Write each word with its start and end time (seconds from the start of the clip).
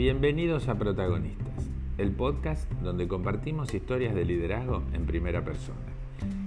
Bienvenidos 0.00 0.68
a 0.68 0.78
Protagonistas, 0.78 1.68
el 1.98 2.12
podcast 2.12 2.72
donde 2.82 3.06
compartimos 3.06 3.74
historias 3.74 4.14
de 4.14 4.24
liderazgo 4.24 4.82
en 4.94 5.04
primera 5.04 5.44
persona. 5.44 5.76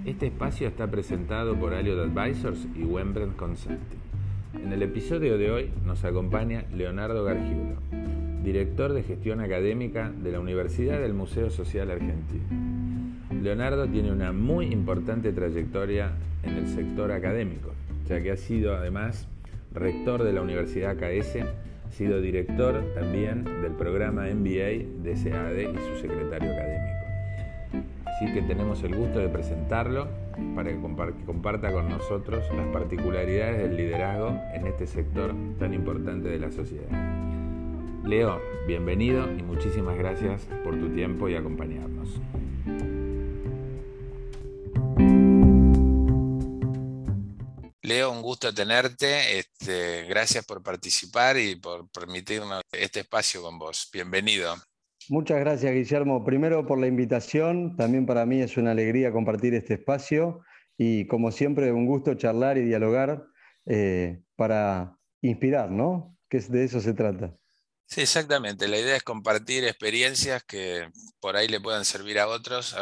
Este 0.04 0.26
espacio 0.26 0.66
está 0.66 0.90
presentado 0.90 1.54
por 1.54 1.72
Aliot 1.72 2.00
Advisors 2.00 2.66
y 2.74 2.82
Wembrandt 2.82 3.36
Consulting. 3.36 4.00
En 4.60 4.72
el 4.72 4.82
episodio 4.82 5.38
de 5.38 5.52
hoy 5.52 5.70
nos 5.86 6.04
acompaña 6.04 6.64
Leonardo 6.74 7.22
Gargiulo, 7.22 7.76
director 8.42 8.92
de 8.92 9.04
gestión 9.04 9.40
académica 9.40 10.10
de 10.10 10.32
la 10.32 10.40
Universidad 10.40 10.98
del 10.98 11.14
Museo 11.14 11.48
Social 11.48 11.92
Argentino. 11.92 12.42
Leonardo 13.40 13.86
tiene 13.86 14.10
una 14.10 14.32
muy 14.32 14.66
importante 14.66 15.32
trayectoria 15.32 16.10
en 16.42 16.56
el 16.56 16.66
sector 16.66 17.12
académico, 17.12 17.70
ya 18.08 18.20
que 18.20 18.32
ha 18.32 18.36
sido 18.36 18.74
además 18.74 19.28
rector 19.72 20.24
de 20.24 20.32
la 20.32 20.42
Universidad 20.42 20.96
KS, 20.96 21.38
sido 21.94 22.20
director 22.20 22.92
también 22.94 23.44
del 23.62 23.72
programa 23.72 24.22
MBA 24.22 25.02
de 25.02 25.16
SAD 25.16 25.58
y 25.58 25.78
su 25.78 26.00
secretario 26.00 26.50
académico. 26.50 26.94
Así 28.04 28.32
que 28.32 28.42
tenemos 28.42 28.82
el 28.82 28.96
gusto 28.96 29.20
de 29.20 29.28
presentarlo 29.28 30.08
para 30.54 30.70
que 30.72 31.24
comparta 31.24 31.72
con 31.72 31.88
nosotros 31.88 32.44
las 32.56 32.66
particularidades 32.68 33.58
del 33.58 33.76
liderazgo 33.76 34.36
en 34.52 34.66
este 34.66 34.86
sector 34.86 35.34
tan 35.58 35.72
importante 35.72 36.28
de 36.28 36.38
la 36.38 36.50
sociedad. 36.50 36.88
Leo, 38.04 38.40
bienvenido 38.66 39.32
y 39.32 39.42
muchísimas 39.42 39.96
gracias 39.96 40.46
por 40.64 40.78
tu 40.78 40.88
tiempo 40.90 41.28
y 41.28 41.36
acompañarnos. 41.36 42.20
Leo, 47.84 48.10
un 48.10 48.22
gusto 48.22 48.54
tenerte. 48.54 49.38
Este, 49.38 50.04
gracias 50.04 50.46
por 50.46 50.62
participar 50.62 51.36
y 51.36 51.56
por 51.56 51.86
permitirnos 51.90 52.62
este 52.72 53.00
espacio 53.00 53.42
con 53.42 53.58
vos. 53.58 53.90
Bienvenido. 53.92 54.56
Muchas 55.10 55.38
gracias, 55.38 55.70
Guillermo. 55.70 56.24
Primero 56.24 56.66
por 56.66 56.78
la 56.78 56.86
invitación. 56.86 57.76
También 57.76 58.06
para 58.06 58.24
mí 58.24 58.40
es 58.40 58.56
una 58.56 58.70
alegría 58.70 59.12
compartir 59.12 59.52
este 59.52 59.74
espacio 59.74 60.40
y, 60.78 61.06
como 61.08 61.30
siempre, 61.30 61.72
un 61.72 61.84
gusto 61.84 62.14
charlar 62.14 62.56
y 62.56 62.64
dialogar 62.64 63.26
eh, 63.66 64.22
para 64.34 64.96
inspirar, 65.20 65.70
¿no? 65.70 66.16
Que 66.30 66.38
de 66.38 66.64
eso 66.64 66.80
se 66.80 66.94
trata. 66.94 67.36
Sí, 67.84 68.00
exactamente. 68.00 68.66
La 68.66 68.78
idea 68.78 68.96
es 68.96 69.02
compartir 69.02 69.62
experiencias 69.64 70.42
que 70.44 70.88
por 71.20 71.36
ahí 71.36 71.48
le 71.48 71.60
puedan 71.60 71.84
servir 71.84 72.18
a 72.18 72.28
otros, 72.28 72.74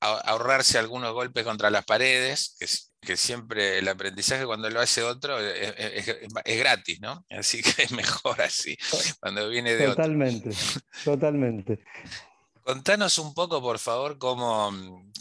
ahorrarse 0.00 0.78
algunos 0.78 1.12
golpes 1.12 1.44
contra 1.44 1.68
las 1.68 1.84
paredes, 1.84 2.56
que 2.58 2.66
que 3.00 3.16
siempre 3.16 3.78
el 3.78 3.88
aprendizaje 3.88 4.44
cuando 4.44 4.68
lo 4.68 4.80
hace 4.80 5.02
otro 5.02 5.38
es, 5.40 6.58
gratis, 6.58 7.00
¿no? 7.00 7.24
Así 7.30 7.62
que 7.62 7.82
es 7.82 7.92
mejor 7.92 8.40
así, 8.42 8.76
cuando 9.20 9.48
viene 9.48 9.74
de 9.74 9.86
totalmente, 9.86 10.50
Totalmente, 11.04 11.80
Contanos 12.62 13.18
un 13.18 13.34
poco, 13.34 13.60
por 13.60 13.78
favor, 13.78 14.18
cómo, 14.18 14.70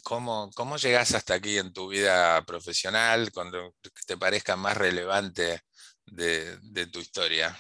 cómo, 0.04 0.50
cómo 0.56 0.76
llegás 0.76 1.16
hasta 1.16 1.36
aquí 1.36 1.58
en 1.58 1.72
tu 1.74 1.88
vida 1.88 2.44
profesional, 2.46 3.32
cuando 3.34 3.74
te 4.06 4.18
parezca 4.18 4.56
más 4.56 4.78
relevante 4.78 5.62
de, 6.06 6.88
tu 6.92 7.00
historia. 7.00 7.58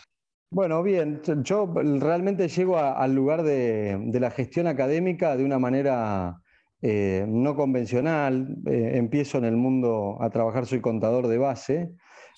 Bueno, 0.51 0.83
bien, 0.83 1.21
yo 1.43 1.71
realmente 1.75 2.49
llego 2.49 2.77
al 2.77 3.15
lugar 3.15 3.43
de, 3.43 3.97
de 3.99 4.19
la 4.19 4.31
gestión 4.31 4.67
académica 4.67 5.37
de 5.37 5.45
una 5.45 5.59
manera 5.59 6.41
eh, 6.81 7.25
no 7.27 7.55
convencional. 7.55 8.57
Eh, 8.65 8.91
empiezo 8.95 9.37
en 9.37 9.45
el 9.45 9.57
mundo 9.57 10.17
a 10.21 10.29
trabajar, 10.29 10.65
soy 10.65 10.79
contador 10.79 11.27
de 11.27 11.37
base, 11.37 11.91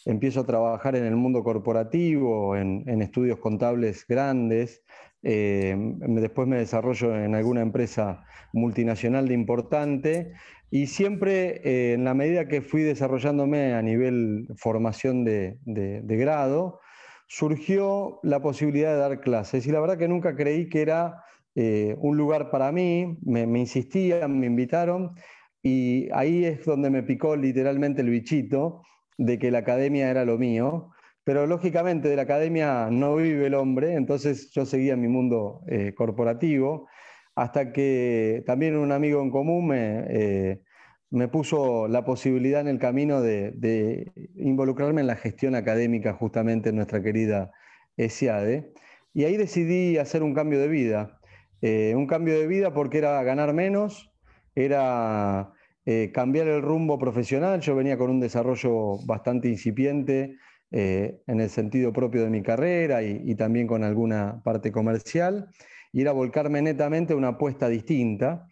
empiezo 0.06 0.42
a 0.42 0.46
trabajar 0.46 0.96
en 0.96 1.06
el 1.06 1.16
mundo 1.16 1.44
corporativo, 1.44 2.56
en, 2.56 3.02
estudios 3.02 3.40
contables 3.40 4.06
grandes. 4.08 4.84
Eh, 5.24 5.76
después 5.78 6.48
me 6.48 6.58
desarrollo 6.58 7.16
en 7.16 7.36
alguna 7.36 7.62
empresa 7.62 8.26
multinacional 8.54 9.28
de 9.28 9.36
importante 9.36 10.34
y 10.72 10.88
siempre 10.88 11.94
en 11.94 12.04
la 12.04 12.16
medida 12.16 12.48
que 12.48 12.62
fui 12.62 12.82
desarrollándome 12.82 13.74
a 13.74 13.82
nivel 13.84 14.48
formación 14.56 15.24
de, 15.24 15.60
de 15.66 16.18
grado, 16.18 16.80
surgió 17.28 18.20
la 18.24 18.42
posibilidad 18.42 18.94
de 18.94 18.98
dar 18.98 19.22
clases. 19.22 19.68
Y 19.68 19.72
la 19.72 19.80
verdad 19.80 19.98
que 19.98 20.08
nunca 20.08 20.36
creí 20.36 20.68
que 20.70 20.82
era 20.82 21.24
eh, 21.56 21.96
un 22.00 22.18
lugar 22.18 22.50
para 22.50 22.72
mí, 22.72 23.18
me, 23.24 23.44
insistían, 23.60 24.40
me 24.40 24.48
invitaron 24.48 25.16
y 25.62 26.10
ahí 26.14 26.46
es 26.46 26.66
donde 26.66 26.90
me 26.90 27.04
picó 27.04 27.36
literalmente 27.36 28.02
el 28.02 28.10
bichito 28.10 28.84
de 29.18 29.38
que 29.38 29.52
la 29.52 29.60
academia 29.60 30.10
era 30.10 30.26
lo 30.26 30.38
mío, 30.38 30.92
pero 31.24 31.46
lógicamente 31.48 32.10
de 32.10 32.16
la 32.16 32.24
academia 32.24 32.90
no 32.90 33.16
vive 33.18 33.48
el 33.48 33.54
hombre, 33.56 33.94
entonces 33.94 34.52
yo 34.52 34.66
seguía 34.66 34.96
mi 34.96 35.08
mundo 35.08 35.62
eh, 35.68 35.94
corporativo, 35.94 36.88
hasta 37.36 37.72
que 37.74 38.44
también 38.46 38.78
un 38.78 38.92
amigo 38.92 39.22
en 39.22 39.30
común 39.30 39.68
me, 39.68 40.06
eh, 40.10 40.62
me 41.10 41.28
puso 41.28 41.88
la 41.88 42.06
posibilidad 42.06 42.62
en 42.62 42.68
el 42.70 42.80
camino 42.80 43.22
de, 43.22 43.52
de, 43.52 44.12
involucrarme 44.36 45.02
en 45.02 45.08
la 45.08 45.16
gestión 45.16 45.56
académica 45.56 46.14
justamente 46.14 46.70
en 46.70 46.78
nuestra 46.78 47.04
querida 47.04 47.52
ESIADE, 47.98 48.74
y 49.14 49.26
ahí 49.26 49.38
decidí 49.38 49.98
hacer 49.98 50.24
un 50.24 50.34
cambio 50.34 50.60
de 50.60 50.70
vida. 50.70 51.21
Eh, 51.62 51.94
un 51.96 52.08
cambio 52.08 52.40
de 52.40 52.48
vida 52.48 52.74
porque 52.74 52.98
era 52.98 53.22
ganar 53.24 53.54
menos, 53.54 54.12
era 54.56 55.54
eh, 55.86 56.12
cambiar 56.14 56.48
el 56.48 56.62
rumbo 56.62 56.98
profesional. 56.98 57.62
Yo 57.62 57.76
venía 57.76 57.98
con 57.98 58.10
un 58.10 58.20
desarrollo 58.20 58.98
bastante 59.06 59.48
incipiente 59.48 60.38
eh, 60.72 61.22
en 61.28 61.40
el 61.40 61.50
sentido 61.50 61.94
propio 61.94 62.24
de 62.24 62.30
mi 62.30 62.42
carrera 62.42 63.04
y, 63.04 63.36
también 63.36 63.68
con 63.68 63.84
alguna 63.84 64.42
parte 64.44 64.72
comercial, 64.72 65.50
y 65.92 66.02
era 66.02 66.14
volcarme 66.14 66.62
netamente 66.62 67.14
a 67.14 67.16
una 67.16 67.30
apuesta 67.30 67.70
distinta. 67.70 68.48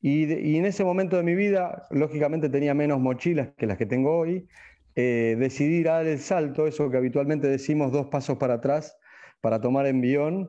Y, 0.00 0.56
en 0.56 0.64
ese 0.64 0.84
momento 0.84 1.16
de 1.16 1.24
mi 1.24 1.34
vida, 1.34 1.86
lógicamente 1.90 2.48
tenía 2.48 2.74
menos 2.74 3.00
mochilas 3.00 3.50
que 3.58 3.66
las 3.66 3.76
que 3.76 3.86
tengo 3.86 4.16
hoy. 4.16 4.48
decidí 4.94 5.82
dar 5.82 6.06
el 6.06 6.18
salto, 6.20 6.66
eso 6.66 6.90
que 6.90 6.96
habitualmente 6.96 7.48
decimos 7.48 7.92
dos 7.92 8.06
pasos 8.06 8.38
para 8.38 8.54
atrás, 8.54 8.96
para 9.42 9.60
tomar 9.60 9.86
envión 9.86 10.48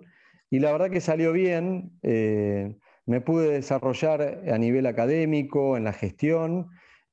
y 0.49 0.59
la 0.59 0.71
verdad 0.71 0.89
que 0.89 1.01
salió 1.01 1.33
bien, 1.33 1.97
eh, 2.03 2.77
me 3.05 3.21
pude 3.21 3.51
desarrollar 3.51 4.43
a 4.51 4.57
nivel 4.57 4.85
académico, 4.85 5.77
en 5.77 5.83
la 5.83 5.93
gestión, 5.93 6.69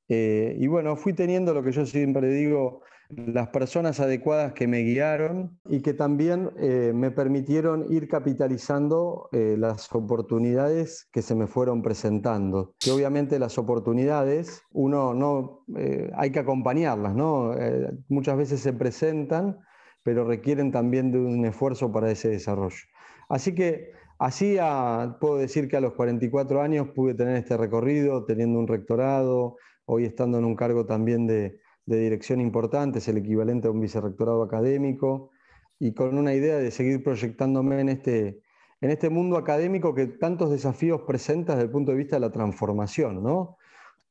eh, 0.09 0.57
y 0.59 0.67
bueno, 0.67 0.97
fui 0.97 1.13
teniendo 1.13 1.55
lo 1.55 1.63
que 1.63 1.73
yo 1.73 1.87
siempre 1.87 2.29
digo, 2.29 2.83
las 3.11 3.49
personas 3.49 4.01
adecuadas 4.01 4.55
que 4.55 4.67
me 4.67 4.81
guiaron 4.81 5.59
y 5.69 5.83
que 5.83 5.95
también 5.95 6.51
eh, 6.59 6.93
me 6.95 7.11
permitieron 7.11 7.93
ir 7.93 8.09
capitalizando 8.09 9.29
las 9.33 9.93
oportunidades 9.95 11.09
que 11.13 11.23
se 11.23 11.35
me 11.35 11.47
fueron 11.47 11.83
presentando. 11.83 12.75
Que 12.81 12.91
obviamente 12.91 13.39
las 13.39 13.59
oportunidades, 13.59 14.63
uno 14.73 15.15
no, 15.15 15.65
hay 16.15 16.31
que 16.33 16.39
acompañarlas, 16.41 17.15
¿no? 17.15 17.55
muchas 18.09 18.37
veces 18.37 18.61
se 18.61 18.73
presentan, 18.73 19.59
pero 20.03 20.25
requieren 20.25 20.73
también 20.73 21.13
de 21.13 21.19
un 21.19 21.45
esfuerzo 21.45 21.93
para 21.93 22.11
ese 22.11 22.31
desarrollo. 22.31 22.85
Así 23.35 23.53
que 23.53 23.91
así 24.21 24.59
puedo 25.21 25.39
decir 25.39 25.67
que 25.67 25.77
a 25.77 25.81
los 25.81 25.95
44 25.95 26.63
años 26.63 26.91
pude 26.95 27.15
tener 27.15 27.35
este 27.35 27.57
recorrido, 27.57 28.25
teniendo 28.25 28.61
un 28.61 28.69
rectorado, 28.69 29.57
hoy 29.87 30.05
estando 30.05 30.39
en 30.39 30.45
un 30.45 30.55
cargo 30.55 30.87
también 30.87 31.27
de, 31.27 31.59
dirección 31.85 32.41
importante, 32.41 33.01
es 33.01 33.09
el 33.09 33.17
equivalente 33.17 33.67
a 33.67 33.73
un 33.73 33.81
vicerrectorado 33.81 34.45
académico, 34.45 35.33
y 35.81 35.95
con 35.95 36.17
una 36.17 36.33
idea 36.33 36.59
de 36.59 36.71
seguir 36.71 37.03
proyectándome 37.03 37.81
en 37.81 37.89
este, 37.89 38.41
en 38.81 38.91
este 38.91 39.11
mundo 39.11 39.37
académico 39.37 39.97
que 39.97 40.07
tantos 40.07 40.53
desafíos 40.53 41.01
presenta 41.05 41.55
desde 41.55 41.65
el 41.65 41.73
punto 41.73 41.91
de 41.91 41.99
vista 41.99 42.15
de 42.15 42.21
la 42.21 42.31
transformación, 42.31 43.21
¿no? 43.21 43.57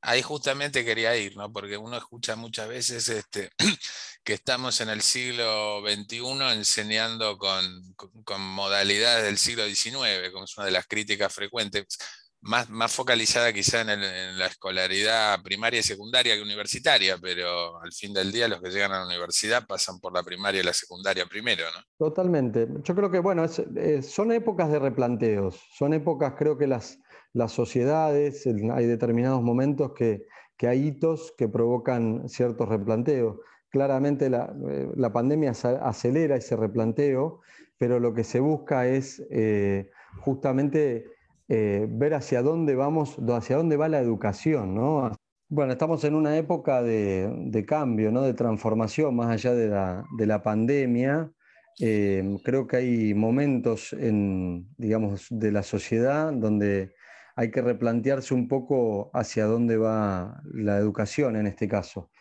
Ahí 0.06 0.22
justamente 0.22 0.84
quería 0.84 1.16
ir, 1.16 1.38
¿no? 1.38 1.52
Porque 1.52 1.78
uno 1.78 1.96
escucha 1.96 2.36
muchas 2.36 2.68
veces 2.68 3.08
este, 3.08 3.50
que 4.24 4.34
estamos 4.34 4.81
en 4.81 4.90
el 4.90 5.02
siglo 5.02 5.81
XXI 5.81 6.19
enseñando 6.51 7.38
con, 7.38 7.95
modalidades 8.38 9.24
del 9.24 9.38
siglo 9.38 9.66
XIX, 9.66 10.30
como 10.33 10.44
es 10.44 10.57
una 10.57 10.66
de 10.66 10.74
las 10.74 10.88
críticas 10.88 11.33
frecuentes, 11.33 11.98
más, 12.42 12.69
más 12.69 12.92
focalizada 12.92 13.54
quizá 13.54 13.80
en, 13.80 14.38
la 14.38 14.48
escolaridad 14.48 15.42
primaria 15.42 15.80
y 15.80 15.83
secundaria 15.83 16.36
que 16.36 16.42
universitaria, 16.42 17.18
pero 17.18 17.81
al 17.81 17.94
fin 17.94 18.13
del 18.13 18.30
día 18.30 18.50
los 18.50 18.62
que 18.62 18.72
llegan 18.72 18.92
a 18.92 19.00
la 19.00 19.06
universidad 19.06 19.66
pasan 19.66 20.01
por 20.01 20.13
la 20.13 20.24
primaria 20.24 20.60
y 20.60 20.66
la 20.66 20.74
secundaria 20.74 21.25
primero, 21.25 21.63
¿no? 21.74 21.81
Totalmente. 21.98 22.68
Yo 22.83 22.94
creo 22.94 23.10
que, 23.10 23.19
bueno, 23.19 23.45
eh, 23.77 24.01
son 24.01 24.33
épocas 24.33 24.69
de 24.69 24.80
replanteos, 24.80 25.62
son 25.77 25.94
épocas, 25.94 26.33
creo 26.38 26.57
que 26.57 26.68
las, 26.68 27.00
las 27.33 27.51
sociedades, 27.51 28.47
hay 28.47 28.85
determinados 28.85 29.41
momentos 29.41 29.94
que, 29.94 30.25
que 30.57 30.68
hay 30.68 30.88
hitos 30.88 31.33
que 31.38 31.47
provocan 31.50 32.30
ciertos 32.30 32.69
replanteos. 32.69 33.38
Claramente 33.69 34.27
eh, 34.27 34.89
la, 34.95 35.12
pandemia 35.12 35.51
acelera 35.51 36.35
ese 36.35 36.56
replanteo, 36.56 37.41
pero 37.77 38.00
lo 38.00 38.13
que 38.13 38.24
se 38.24 38.39
busca 38.39 38.88
es 38.88 39.25
eh, 39.31 39.89
justamente 40.19 41.06
eh, 41.50 41.88
ver 41.89 42.13
hacia 42.13 42.41
dónde 42.41 42.75
vamos, 42.75 43.18
hacia 43.30 43.57
dónde 43.57 43.77
va 43.77 43.89
la 43.89 44.00
educación. 44.00 44.75
¿no? 44.75 45.12
Bueno, 45.50 45.74
estamos 45.74 46.03
en 46.03 46.15
una 46.15 46.38
época 46.38 46.81
de, 46.81 47.65
cambio, 47.68 48.12
¿no? 48.12 48.21
de 48.21 48.33
transformación, 48.33 49.15
más 49.15 49.29
allá 49.29 49.53
de 49.53 50.25
la, 50.25 50.44
pandemia. 50.44 51.31
Eh, 51.79 52.38
creo 52.44 52.68
que 52.68 52.77
hay 52.77 53.13
momentos 53.13 53.94
en, 53.94 54.68
digamos, 54.77 55.27
de 55.29 55.51
la 55.51 55.63
sociedad 55.63 56.31
donde 56.31 56.94
hay 57.35 57.51
que 57.51 57.62
replantearse 57.62 58.33
un 58.33 58.47
poco 58.47 59.09
hacia 59.13 59.45
dónde 59.45 59.77
va 59.77 60.41
la 60.45 60.77
educación 60.77 61.35
en 61.35 61.47
este 61.47 61.68
caso. 61.68 62.12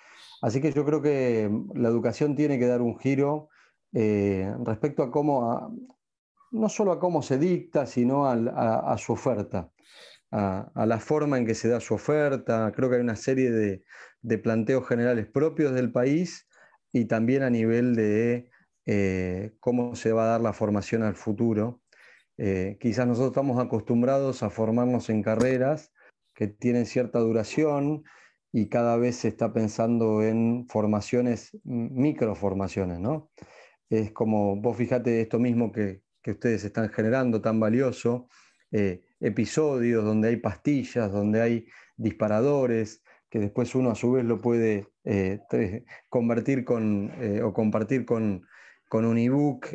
Así 0.40 0.60
que 0.60 0.72
yo 0.72 0.84
creo 0.84 1.02
que 1.02 1.50
la 1.74 1.88
educación 1.88 2.34
tiene 2.34 2.58
que 2.58 2.66
dar 2.66 2.82
un 2.82 2.98
giro 2.98 3.48
eh, 3.92 4.52
respecto 4.64 5.02
a 5.02 5.10
cómo, 5.10 5.76
no 6.50 6.68
solo 6.68 6.92
a 6.92 6.98
cómo 6.98 7.22
se 7.22 7.38
dicta, 7.38 7.86
sino 7.86 8.26
a, 8.26 8.96
su 8.98 9.12
oferta, 9.12 9.70
a, 10.30 10.86
la 10.86 10.98
forma 10.98 11.38
en 11.38 11.46
que 11.46 11.54
se 11.54 11.68
da 11.68 11.78
su 11.78 11.94
oferta. 11.94 12.72
Creo 12.74 12.88
que 12.88 12.96
hay 12.96 13.02
una 13.02 13.16
serie 13.16 13.50
de, 13.50 14.38
planteos 14.38 14.88
generales 14.88 15.26
propios 15.26 15.74
del 15.74 15.92
país 15.92 16.48
y 16.92 17.04
también 17.04 17.42
a 17.42 17.50
nivel 17.50 17.94
de 17.94 18.50
eh, 18.86 19.54
cómo 19.60 19.94
se 19.94 20.12
va 20.12 20.24
a 20.24 20.28
dar 20.28 20.40
la 20.40 20.52
formación 20.52 21.02
al 21.02 21.16
futuro. 21.16 21.81
Eh, 22.38 22.78
quizás 22.80 23.06
nosotros 23.06 23.32
estamos 23.32 23.62
acostumbrados 23.62 24.42
a 24.42 24.50
formarnos 24.50 25.10
en 25.10 25.22
carreras 25.22 25.92
que 26.34 26.48
tienen 26.48 26.86
cierta 26.86 27.18
duración 27.18 28.04
y 28.52 28.68
cada 28.68 28.96
vez 28.96 29.16
se 29.16 29.28
está 29.28 29.52
pensando 29.52 30.22
en 30.22 30.66
formaciones, 30.68 31.56
microformaciones, 31.64 33.00
¿no? 33.00 33.30
Es 33.88 34.12
como, 34.12 34.56
vos 34.56 34.76
fíjate 34.76 35.20
esto 35.20 35.38
mismo 35.38 35.72
que, 35.72 36.02
ustedes 36.24 36.64
están 36.64 36.88
generando 36.88 37.42
tan 37.42 37.58
valioso, 37.58 38.28
eh, 38.70 39.02
episodios 39.20 40.04
donde 40.04 40.28
hay 40.28 40.36
pastillas, 40.36 41.10
donde 41.10 41.42
hay 41.42 41.66
disparadores, 41.96 43.02
que 43.28 43.40
después 43.40 43.74
uno 43.74 43.90
a 43.90 43.94
su 43.94 44.12
vez 44.12 44.24
lo 44.24 44.40
puede 44.40 44.86
eh, 45.04 45.40
convertir 46.08 46.64
con, 46.64 47.10
o 47.42 47.52
compartir 47.52 48.04
con, 48.04 48.46
con 48.88 49.04
un 49.04 49.18
ebook 49.18 49.66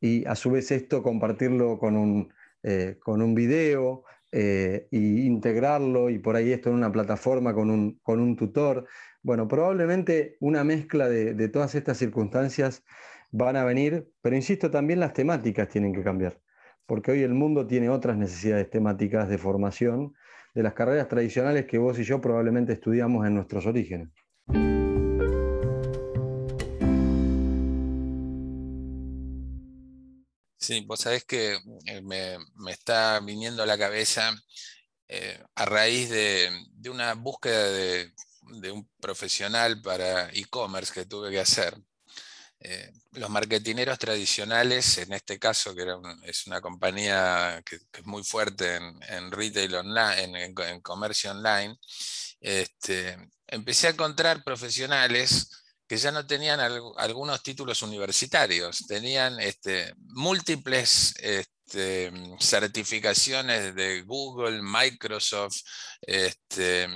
y 0.00 0.24
a 0.26 0.34
su 0.34 0.50
vez 0.50 0.70
esto 0.70 1.02
compartirlo 1.02 1.78
con 1.78 1.96
un, 1.96 2.32
eh, 2.62 2.96
con 3.00 3.22
un 3.22 3.34
video 3.34 4.04
e 4.30 4.88
integrarlo 4.90 6.10
y 6.10 6.18
por 6.18 6.36
ahí 6.36 6.52
esto 6.52 6.68
en 6.68 6.76
una 6.76 6.92
plataforma 6.92 7.54
con 7.54 7.70
un, 7.70 7.98
con 8.02 8.20
un 8.20 8.36
tutor. 8.36 8.86
Bueno, 9.22 9.48
probablemente 9.48 10.36
una 10.40 10.64
mezcla 10.64 11.08
de, 11.08 11.34
de, 11.34 11.48
todas 11.48 11.74
estas 11.74 11.96
circunstancias 11.96 12.84
van 13.30 13.56
a 13.56 13.64
venir, 13.64 14.10
pero 14.20 14.36
insisto, 14.36 14.70
también 14.70 15.00
las 15.00 15.14
temáticas 15.14 15.68
tienen 15.68 15.94
que 15.94 16.02
cambiar, 16.02 16.40
porque 16.86 17.12
hoy 17.12 17.22
el 17.22 17.34
mundo 17.34 17.66
tiene 17.66 17.88
otras 17.88 18.16
necesidades 18.16 18.68
temáticas 18.70 19.28
de 19.28 19.38
formación 19.38 20.14
de 20.54 20.62
las 20.62 20.74
carreras 20.74 21.08
tradicionales 21.08 21.66
que 21.66 21.78
vos 21.78 21.98
y 21.98 22.04
yo 22.04 22.20
probablemente 22.20 22.72
estudiamos 22.72 23.26
en 23.26 23.34
nuestros 23.34 23.66
orígenes. 23.66 24.08
Sí, 30.68 30.84
vos 30.86 31.00
sabés 31.00 31.24
que 31.24 31.58
eh, 31.86 32.02
me, 32.02 32.36
está 32.70 33.20
viniendo 33.20 33.62
a 33.62 33.66
la 33.66 33.78
cabeza 33.78 34.34
eh, 35.08 35.42
a 35.54 35.64
raíz 35.64 36.10
de, 36.10 36.50
una 36.90 37.14
búsqueda 37.14 37.72
de, 37.72 38.12
un 38.70 38.86
profesional 39.00 39.80
para 39.80 40.28
e-commerce 40.30 40.92
que 40.92 41.06
tuve 41.06 41.30
que 41.30 41.40
hacer. 41.40 41.74
Eh, 42.60 42.92
los 43.12 43.30
marketineros 43.30 43.98
tradicionales, 43.98 44.98
en 44.98 45.14
este 45.14 45.38
caso, 45.38 45.74
que 45.74 45.86
es 46.24 46.46
una 46.46 46.60
compañía 46.60 47.62
que, 47.64 47.76
es 47.76 48.04
muy 48.04 48.22
fuerte 48.22 48.76
en, 48.76 49.30
retail 49.30 49.74
online, 49.74 50.44
en, 50.44 50.80
comercio 50.82 51.30
online, 51.30 51.78
este, 52.40 53.16
empecé 53.46 53.86
a 53.86 53.90
encontrar 53.92 54.44
profesionales 54.44 55.48
que 55.88 55.96
ya 55.96 56.12
no 56.12 56.26
tenían 56.26 56.60
algunos 56.60 57.42
títulos 57.42 57.82
universitarios, 57.82 58.86
tenían 58.86 59.40
este, 59.40 59.94
múltiples 59.96 61.14
este, 61.18 62.12
certificaciones 62.38 63.74
de 63.74 64.02
Google, 64.02 64.60
Microsoft, 64.62 65.56
este, 66.02 66.88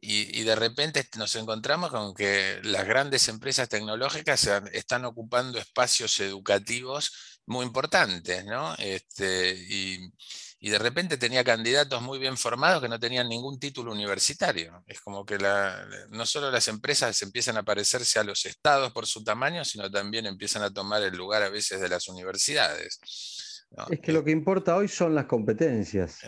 y, 0.00 0.42
de 0.42 0.56
repente 0.56 1.08
nos 1.16 1.34
encontramos 1.36 1.90
con 1.90 2.14
que 2.14 2.60
las 2.64 2.86
grandes 2.86 3.28
empresas 3.28 3.68
tecnológicas 3.68 4.48
están 4.72 5.04
ocupando 5.04 5.58
espacios 5.58 6.18
educativos 6.20 7.40
muy 7.46 7.66
importantes, 7.66 8.44
¿no? 8.44 8.74
Y 10.64 10.70
de 10.70 10.78
repente 10.78 11.16
tenía 11.16 11.42
candidatos 11.42 12.00
muy 12.02 12.20
bien 12.20 12.36
formados 12.36 12.80
que 12.80 12.88
no 12.88 13.00
tenían 13.00 13.28
ningún 13.28 13.58
título 13.58 13.90
universitario. 13.90 14.84
Es 14.86 15.00
como 15.00 15.26
que 15.26 15.36
no 16.10 16.24
solo 16.24 16.52
las 16.52 16.68
empresas 16.68 17.20
empiezan 17.20 17.56
a 17.56 17.64
parecerse 17.64 18.20
a 18.20 18.24
los 18.24 18.46
estados 18.46 18.92
por 18.92 19.06
su 19.06 19.24
tamaño, 19.24 19.64
sino 19.64 19.90
también 19.90 20.24
empiezan 20.24 20.62
a 20.62 20.72
tomar 20.72 21.02
el 21.02 21.16
lugar 21.16 21.42
a 21.42 21.48
veces 21.48 21.80
de 21.80 21.88
las 21.88 22.06
universidades. 22.06 23.00
Es 23.90 23.98
que 23.98 24.12
lo 24.12 24.22
que 24.22 24.30
importa 24.30 24.76
hoy 24.76 24.86
son 24.86 25.16
las 25.16 25.24
competencias. 25.24 26.20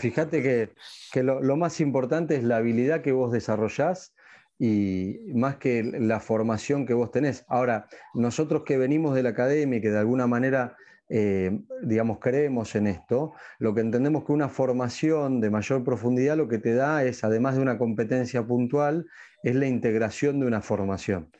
Fíjate 0.00 0.40
que, 0.40 0.72
que 1.10 1.24
lo, 1.24 1.42
lo, 1.42 1.56
más 1.56 1.80
importante 1.80 2.36
es 2.36 2.44
la 2.44 2.58
habilidad 2.58 3.02
que 3.02 3.10
vos 3.10 3.32
desarrollás 3.32 4.14
y 4.56 5.16
más 5.34 5.56
que 5.56 5.82
la 5.82 6.20
formación 6.20 6.86
que 6.86 6.94
vos 6.94 7.10
tenés. 7.10 7.44
Ahora, 7.48 7.88
nosotros 8.14 8.62
que 8.64 8.78
venimos 8.78 9.16
de 9.16 9.24
la 9.24 9.30
academia 9.30 9.78
y 9.78 9.82
que 9.82 9.90
de 9.90 9.98
alguna 9.98 10.28
manera 10.28 10.76
eh, 11.12 11.60
digamos, 11.82 12.20
creemos 12.20 12.74
en 12.76 12.86
esto, 12.86 13.32
lo 13.58 13.74
que 13.74 13.80
entendemos 13.80 14.24
que 14.24 14.32
una 14.32 14.48
formación 14.48 15.40
de 15.40 15.50
mayor 15.50 15.82
profundidad 15.82 16.36
lo 16.36 16.46
que 16.46 16.58
te 16.58 16.72
da 16.72 17.02
es, 17.02 17.24
además 17.24 17.56
de 17.56 17.62
una 17.62 17.78
competencia 17.78 18.46
puntual, 18.46 19.06
es 19.42 19.56
la 19.56 19.66
integración 19.66 20.38
de 20.38 20.46
una 20.46 20.62
formación. 20.62 21.30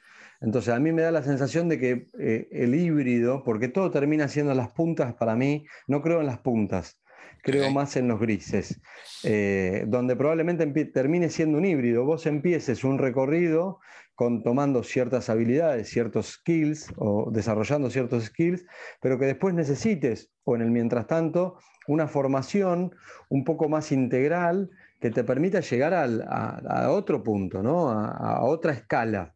Entonces, 0.41 0.75
a 0.75 0.81
mí 0.81 0.91
me 0.91 1.03
da 1.03 1.13
la 1.13 1.23
sensación 1.23 1.69
de 1.69 1.79
que 1.79 2.09
eh, 2.19 2.49
el 2.51 2.75
híbrido, 2.75 3.45
porque 3.45 3.69
todo 3.69 3.91
termina 3.93 4.27
siendo 4.27 4.55
las 4.55 4.71
puntas 4.73 5.15
para 5.15 5.37
mí, 5.37 5.67
no 5.87 6.03
creo 6.03 6.21
en 6.21 6.27
las 6.27 6.39
puntas, 6.39 6.99
creo 7.43 7.71
más 7.71 7.97
en 7.97 8.09
los 8.09 8.21
grises, 8.21 8.81
eh, 9.25 9.85
donde 9.87 10.17
probablemente 10.17 10.67
termine 10.87 11.29
siendo 11.31 11.59
un 11.59 11.65
híbrido. 11.65 12.05
Vos 12.05 12.27
empieces 12.27 12.85
un 12.85 12.99
recorrido 12.99 13.81
con 14.15 14.43
tomando 14.43 14.83
ciertas 14.83 15.31
habilidades, 15.31 15.89
ciertos 15.89 16.33
skills 16.33 16.93
o 16.97 17.31
desarrollando 17.31 17.89
ciertos 17.89 18.25
skills, 18.25 18.67
pero 19.01 19.19
que 19.19 19.25
después 19.25 19.55
necesites, 19.55 20.31
o 20.45 20.57
en 20.57 20.63
el 20.63 20.71
mientras 20.71 21.07
tanto, 21.07 21.57
una 21.89 22.07
formación 22.07 22.95
un 23.31 23.45
poco 23.45 23.69
más 23.69 23.93
integral 23.93 24.71
que 25.01 25.11
te 25.11 25.25
permita 25.25 25.61
llegar 25.61 25.95
a, 25.95 26.91
otro 26.91 27.23
punto, 27.23 27.63
¿no? 27.63 27.89
a, 27.91 28.43
otra 28.43 28.73
escala. 28.73 29.35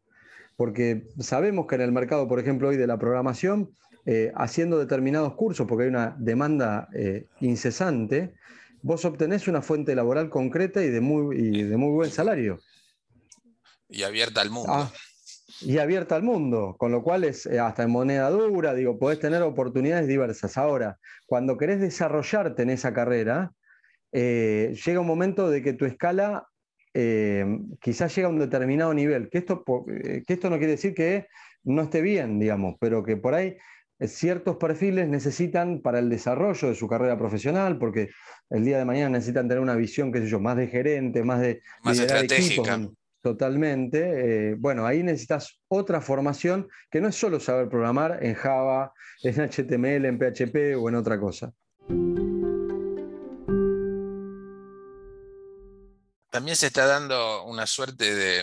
Porque 0.57 1.09
sabemos 1.19 1.67
que 1.67 1.77
en 1.77 1.81
el 1.81 1.91
mercado, 1.93 2.29
por 2.29 2.39
ejemplo, 2.39 2.69
hoy 2.69 2.77
de 2.77 2.87
la 2.87 2.99
programación, 2.99 3.71
eh, 4.07 4.31
haciendo 4.35 4.79
determinados 4.79 5.33
cursos, 5.33 5.67
porque 5.67 5.85
hay 5.85 5.89
una 5.89 6.15
demanda 6.19 6.89
eh, 6.93 7.27
incesante, 7.41 8.35
vos 8.83 9.03
obtenés 9.07 9.49
una 9.49 9.63
fuente 9.63 9.95
laboral 9.95 10.29
concreta 10.29 10.85
y 10.85 10.91
de 10.91 11.01
muy, 11.01 11.39
y 11.39 11.63
de 11.63 11.77
muy 11.79 11.91
buen 11.91 12.11
salario. 12.11 12.61
Y 13.89 14.03
abierta 14.03 14.43
al 14.43 14.51
mundo. 14.51 14.71
Ah, 14.71 14.93
y 15.63 15.79
abierta 15.79 16.17
al 16.17 16.23
mundo, 16.23 16.77
con 16.79 16.93
lo 16.93 17.03
cual 17.03 17.25
es 17.25 17.47
eh, 17.47 17.59
hasta 17.59 17.85
en 17.85 17.91
moneda 17.93 18.29
dura, 18.29 18.75
digo, 18.75 18.99
podés 18.99 19.21
tener 19.21 19.41
oportunidades 19.41 20.07
diversas. 20.07 20.59
Ahora, 20.59 20.99
cuando 21.25 21.57
querés 21.57 21.81
desarrollarte 21.81 22.63
en 22.63 22.71
esa 22.71 22.93
carrera, 22.93 23.53
llega 24.13 25.01
un 25.01 25.07
momento 25.07 25.49
de 25.49 25.63
que 25.63 25.73
tu 25.73 25.87
escala 25.87 26.47
quizás 26.93 28.15
llega 28.15 28.29
a 28.29 28.31
un 28.31 28.39
determinado 28.39 28.93
nivel, 28.93 29.29
que 29.31 29.39
esto, 29.39 29.65
que 29.65 30.25
esto 30.29 30.51
no 30.51 30.59
quiere 30.59 30.73
decir 30.73 30.95
que 30.95 31.27
no 31.65 31.83
esté 31.83 32.01
bien, 32.03 32.39
digamos, 32.39 32.77
pero 32.79 33.03
que 33.03 33.17
por 33.17 33.35
ahí 33.35 33.57
ciertos 34.01 34.57
perfiles 34.57 35.09
necesitan 35.09 35.81
para 35.81 35.99
el 35.99 36.09
desarrollo 36.11 36.69
de 36.69 36.75
su 36.75 36.89
carrera 36.89 37.19
profesional, 37.19 37.79
porque 37.79 38.11
el 38.51 38.65
día 38.65 38.79
de 38.79 38.85
mañana 38.85 39.11
necesitan 39.11 39.49
tener 39.49 39.63
una 39.63 39.77
visión, 39.77 40.13
qué 40.13 40.21
sé 40.21 40.29
yo, 40.29 40.41
más 40.41 40.57
de 40.57 40.69
gerente, 40.69 41.23
más 41.23 41.41
de... 41.41 41.63
Más 41.83 41.99
estratégica. 41.99 42.81
Totalmente. 43.23 44.51
Eh, 44.51 44.55
bueno, 44.59 44.85
ahí 44.85 45.03
necesitas 45.03 45.59
otra 45.69 46.03
formación 46.03 46.69
que 46.91 47.01
no 47.01 47.09
es 47.09 47.15
solo 47.15 47.41
saber 47.41 47.71
programar 47.71 48.19
en 48.23 48.35
Java, 48.35 48.93
en 49.23 49.35
HTML, 49.35 50.05
en 50.05 50.19
PHP 50.19 50.77
o 50.79 50.91
en 50.91 50.95
otra 50.95 51.19
cosa. 51.19 51.51
También 56.29 56.57
se 56.57 56.67
está 56.67 56.85
dando 56.85 57.45
una 57.45 57.65
suerte 57.65 58.15
de 58.15 58.43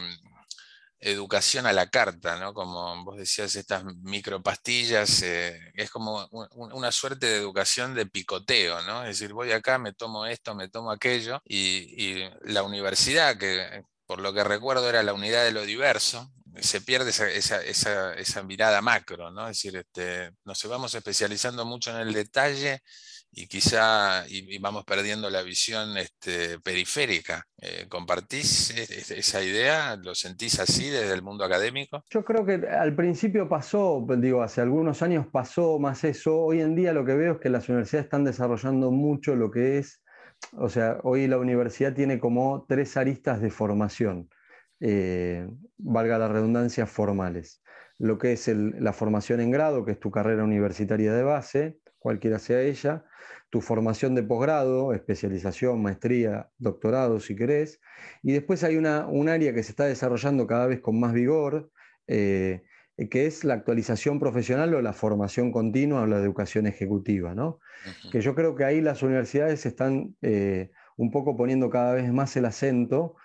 educación 1.01 1.65
a 1.65 1.73
la 1.73 1.87
carta, 1.89 2.37
¿no? 2.39 2.53
Como 2.53 3.03
vos 3.03 3.17
decías, 3.17 3.55
estas 3.55 3.83
micropastillas, 3.83 5.23
eh, 5.23 5.59
es 5.73 5.89
como 5.89 6.27
una 6.53 6.91
suerte 6.91 7.25
de 7.25 7.37
educación 7.37 7.95
de 7.95 8.05
picoteo, 8.05 8.81
¿no? 8.83 9.03
Es 9.03 9.19
decir, 9.19 9.33
voy 9.33 9.51
acá, 9.51 9.77
me 9.77 9.93
tomo 9.93 10.25
esto, 10.25 10.55
me 10.55 10.69
tomo 10.69 10.91
aquello, 10.91 11.41
y 11.45 12.23
la 12.43 12.63
universidad, 12.63 13.37
que 13.37 13.83
por 14.05 14.19
lo 14.19 14.33
que 14.33 14.43
recuerdo 14.43 14.89
era 14.89 15.03
la 15.03 15.13
unidad 15.13 15.43
de 15.43 15.51
lo 15.51 15.63
diverso, 15.63 16.31
se 16.59 16.81
pierde 16.81 17.11
esa, 17.11 18.43
mirada 18.43 18.81
macro, 18.81 19.31
¿no? 19.31 19.47
Es 19.47 19.57
decir, 19.57 19.77
este, 19.77 20.31
nos 20.43 20.63
vamos 20.65 20.93
especializando 20.93 21.65
mucho 21.65 21.91
en 21.91 22.07
el 22.07 22.13
detalle 22.13 22.81
y 23.33 23.47
quizá 23.47 24.25
y, 24.27 24.57
vamos 24.59 24.83
perdiendo 24.83 25.29
la 25.29 25.41
visión 25.41 25.97
este, 25.97 26.59
periférica. 26.59 27.45
Eh, 27.57 27.85
¿Compartís 27.87 28.71
esa 29.11 29.41
idea? 29.41 29.95
¿Lo 29.95 30.13
sentís 30.15 30.59
así 30.59 30.89
desde 30.89 31.13
el 31.13 31.21
mundo 31.21 31.45
académico? 31.45 32.03
Yo 32.09 32.25
creo 32.25 32.45
que 32.45 32.67
al 32.67 32.95
principio 32.95 33.47
pasó, 33.47 34.05
digo, 34.17 34.43
hace 34.43 34.61
algunos 34.61 35.01
años 35.01 35.27
pasó 35.31 35.79
más 35.79 36.03
eso. 36.03 36.37
Hoy 36.39 36.61
en 36.61 36.75
día 36.75 36.91
lo 36.91 37.05
que 37.05 37.15
veo 37.15 37.33
es 37.33 37.39
que 37.39 37.49
las 37.49 37.69
universidades 37.69 38.05
están 38.05 38.25
desarrollando 38.25 38.91
mucho 38.91 39.35
lo 39.35 39.49
que 39.49 39.77
es, 39.77 40.01
o 40.53 40.69
sea, 40.69 40.99
hoy 41.03 41.27
la 41.27 41.37
universidad 41.37 41.93
tiene 41.93 42.19
como 42.19 42.65
tres 42.67 42.97
aristas 42.97 43.41
de 43.41 43.51
formación, 43.51 44.29
eh, 44.79 45.47
valga 45.77 46.17
la 46.17 46.27
redundancia, 46.27 46.85
formales. 46.85 47.61
Lo 47.97 48.17
que 48.17 48.33
es 48.33 48.47
la 48.47 48.93
formación 48.93 49.39
en 49.39 49.51
grado, 49.51 49.85
que 49.85 49.91
es 49.91 49.99
tu 49.99 50.11
carrera 50.11 50.43
universitaria 50.43 51.13
de 51.13 51.23
base, 51.23 51.77
cualquiera 51.99 52.39
sea 52.39 52.61
ella, 52.61 53.05
tu 53.49 53.61
formación 53.61 54.15
de 54.15 54.23
posgrado, 54.23 54.93
especialización, 54.93 55.81
maestría, 55.81 56.49
doctorado, 56.57 57.19
si 57.19 57.35
querés, 57.35 57.79
y 58.23 58.31
después 58.31 58.63
hay 58.63 58.77
una, 58.77 59.07
un 59.07 59.29
área 59.29 59.53
que 59.53 59.63
se 59.63 59.71
está 59.71 59.85
desarrollando 59.85 60.47
cada 60.47 60.67
vez 60.67 60.79
con 60.79 60.99
más 60.99 61.13
vigor, 61.13 61.71
eh, 62.07 62.63
que 63.09 63.25
es 63.25 63.43
la 63.43 63.55
actualización 63.55 64.19
profesional 64.19 64.73
o 64.75 64.81
la 64.81 64.93
formación 64.93 65.51
continua 65.51 66.01
o 66.03 66.07
la 66.07 66.17
educación 66.17 66.67
ejecutiva, 66.67 67.33
¿no? 67.33 67.59
Que 68.11 68.21
yo 68.21 68.35
creo 68.35 68.55
que 68.55 68.63
ahí 68.63 68.79
las 68.79 69.01
universidades 69.01 69.65
están 69.65 70.15
eh, 70.21 70.69
un 70.97 71.09
poco 71.09 71.35
poniendo 71.35 71.69
cada 71.69 71.95
vez 71.95 72.11
más 72.13 72.35
el 72.37 72.45
acento 72.45 73.15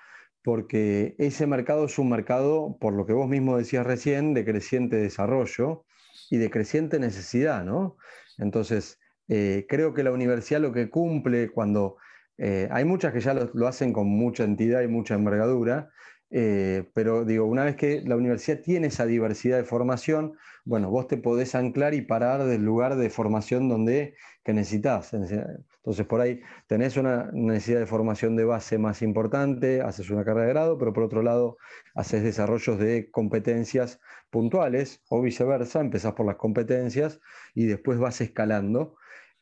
porque 0.47 1.17
ese 1.19 1.45
mercado 1.49 1.87
es 1.87 1.99
un 1.99 2.09
mercado, 2.09 2.79
por 2.81 2.95
lo 2.95 3.05
que 3.05 3.13
vos 3.13 3.29
mismo 3.29 3.59
decías 3.59 3.85
recién, 3.85 4.33
de 4.33 4.45
creciente 4.45 4.95
desarrollo 4.95 5.85
y 6.31 6.37
de 6.37 6.51
creciente 6.51 7.01
necesidad, 7.01 7.65
¿no? 7.65 7.97
Entonces, 8.39 9.01
eh, 9.29 9.67
creo 9.69 9.95
que 9.95 10.03
la 10.03 10.13
universidad 10.13 10.61
lo 10.61 10.73
que 10.73 10.91
cumple 10.91 11.51
cuando... 11.51 11.97
Eh, 12.39 12.69
hay 12.71 12.85
muchas 12.85 13.15
que 13.15 13.21
ya 13.21 13.33
lo, 13.33 13.67
hacen 13.67 13.95
con 13.95 14.09
mucha 14.09 14.45
entidad 14.45 14.83
y 14.83 14.89
mucha 14.89 15.15
envergadura, 15.15 15.91
eh, 16.31 16.85
pero 16.93 17.25
digo, 17.25 17.47
una 17.47 17.65
vez 17.65 17.77
que 17.77 18.03
la 18.05 18.17
universidad 18.17 18.61
tiene 18.61 18.89
esa 18.89 19.07
diversidad 19.07 19.57
de 19.57 19.65
formación, 19.65 20.35
bueno, 20.67 20.91
vos 20.91 21.07
te 21.07 21.17
podés 21.17 21.55
anclar 21.55 21.95
y 21.95 22.03
parar 22.03 22.45
del 22.45 22.63
lugar 22.63 22.97
de 22.97 23.09
formación 23.09 23.71
donde 23.71 24.17
que 24.45 24.53
necesitas. 24.53 25.13
Entonces, 25.13 26.07
por 26.07 26.21
ahí 26.21 26.41
tenés 26.69 26.97
una 26.97 27.31
necesidad 27.33 27.81
de 27.81 27.87
formación 27.87 28.37
de 28.37 28.45
base 28.45 28.79
más 28.79 29.03
importante, 29.03 29.81
haces 29.81 30.11
una 30.11 30.25
carrera 30.25 30.47
de 30.47 30.53
grado, 30.53 30.79
pero 30.79 30.93
por 30.93 31.03
otro 31.03 31.23
lado, 31.23 31.59
haces 31.95 32.23
desarrollos 32.23 32.79
de 32.79 33.11
competencias 33.11 34.01
puntuales 34.31 35.03
o 35.09 35.21
viceversa, 35.21 35.81
empezás 35.81 36.15
por 36.15 36.27
las 36.27 36.37
competencias 36.37 37.21
y 37.55 37.67
después 37.67 37.99
vas 37.99 38.21
escalando. 38.21 38.97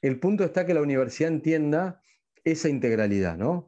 El 0.05 0.21
punto 0.21 0.45
está 0.45 0.67
que 0.67 0.75
la 0.75 0.83
universidad 0.83 1.33
entienda 1.33 2.03
esa 2.45 2.69
integralidad, 2.69 3.39
¿no? 3.39 3.67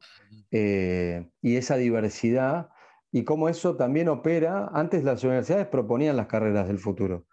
Eh, 0.50 1.30
y 1.40 1.56
esa 1.56 1.78
diversidad 1.78 2.68
y 3.10 3.24
cómo 3.24 3.48
eso 3.48 3.76
también 3.76 4.10
opera. 4.10 4.68
Antes 4.74 5.02
las 5.02 5.24
universidades 5.24 5.66
proponían 5.68 6.14
las 6.14 6.26
carreras 6.26 6.68
del 6.68 6.78
futuro. 6.78 7.24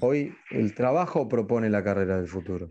Hoy 0.00 0.34
el 0.50 0.74
trabajo 0.74 1.28
propone 1.28 1.70
la 1.70 1.84
carrera 1.84 2.16
del 2.16 2.26
futuro. 2.26 2.68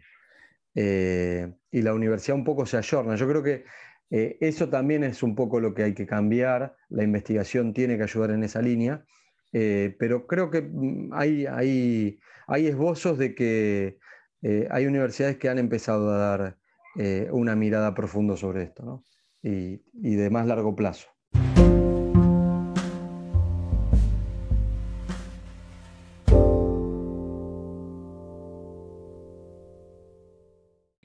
Eh, 0.76 1.54
y 1.72 1.82
la 1.82 1.94
universidad 1.94 2.36
un 2.36 2.44
poco 2.44 2.66
se 2.66 2.76
ayorna. 2.76 3.16
Yo 3.16 3.26
creo 3.30 3.42
que 3.42 3.64
eh, 4.10 4.38
eso 4.42 4.68
también 4.68 5.06
es 5.06 5.24
un 5.24 5.36
poco 5.36 5.62
lo 5.62 5.74
que 5.74 5.84
hay 5.84 5.94
que 5.94 6.06
cambiar. 6.06 6.76
La 6.90 7.06
investigación 7.06 7.74
tiene 7.74 7.96
que 7.96 8.04
ayudar 8.04 8.32
en 8.32 8.44
esa 8.44 8.62
línea. 8.62 9.06
Eh, 9.54 9.96
pero 9.98 10.28
creo 10.28 10.52
que 10.52 10.64
mm, 10.64 11.14
hay, 11.14 11.46
hay, 11.46 12.20
hay 12.46 12.68
esbozos 12.68 13.18
de 13.18 13.34
que 13.34 14.00
eh, 14.42 14.68
hay 14.70 14.86
universidades 14.86 15.38
que 15.38 15.50
han 15.50 15.58
empezado 15.58 16.12
a 16.12 16.18
dar 16.18 16.58
eh, 16.96 17.28
una 17.32 17.56
mirada 17.56 17.94
profunda 17.94 18.38
sobre 18.38 18.64
esto 18.64 18.84
¿no? 18.84 19.04
y, 19.42 19.78
de 20.16 20.30
más 20.30 20.46
largo 20.46 20.76
plazo. 20.76 21.08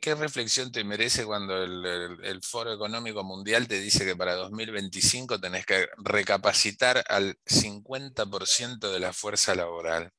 ¿Qué 0.00 0.16
reflexión 0.16 0.72
te 0.72 0.82
merece 0.82 1.24
cuando 1.24 1.62
el, 1.62 2.40
Foro 2.42 2.72
Económico 2.72 3.22
Mundial 3.22 3.68
te 3.68 3.80
dice 3.80 4.04
que 4.04 4.16
para 4.16 4.34
2025 4.34 5.40
tenés 5.40 5.64
que 5.64 5.86
recapacitar 5.98 7.04
al 7.08 7.36
50% 7.46 8.92
de 8.92 8.98
la 8.98 9.12
fuerza 9.12 9.54
laboral? 9.54 10.12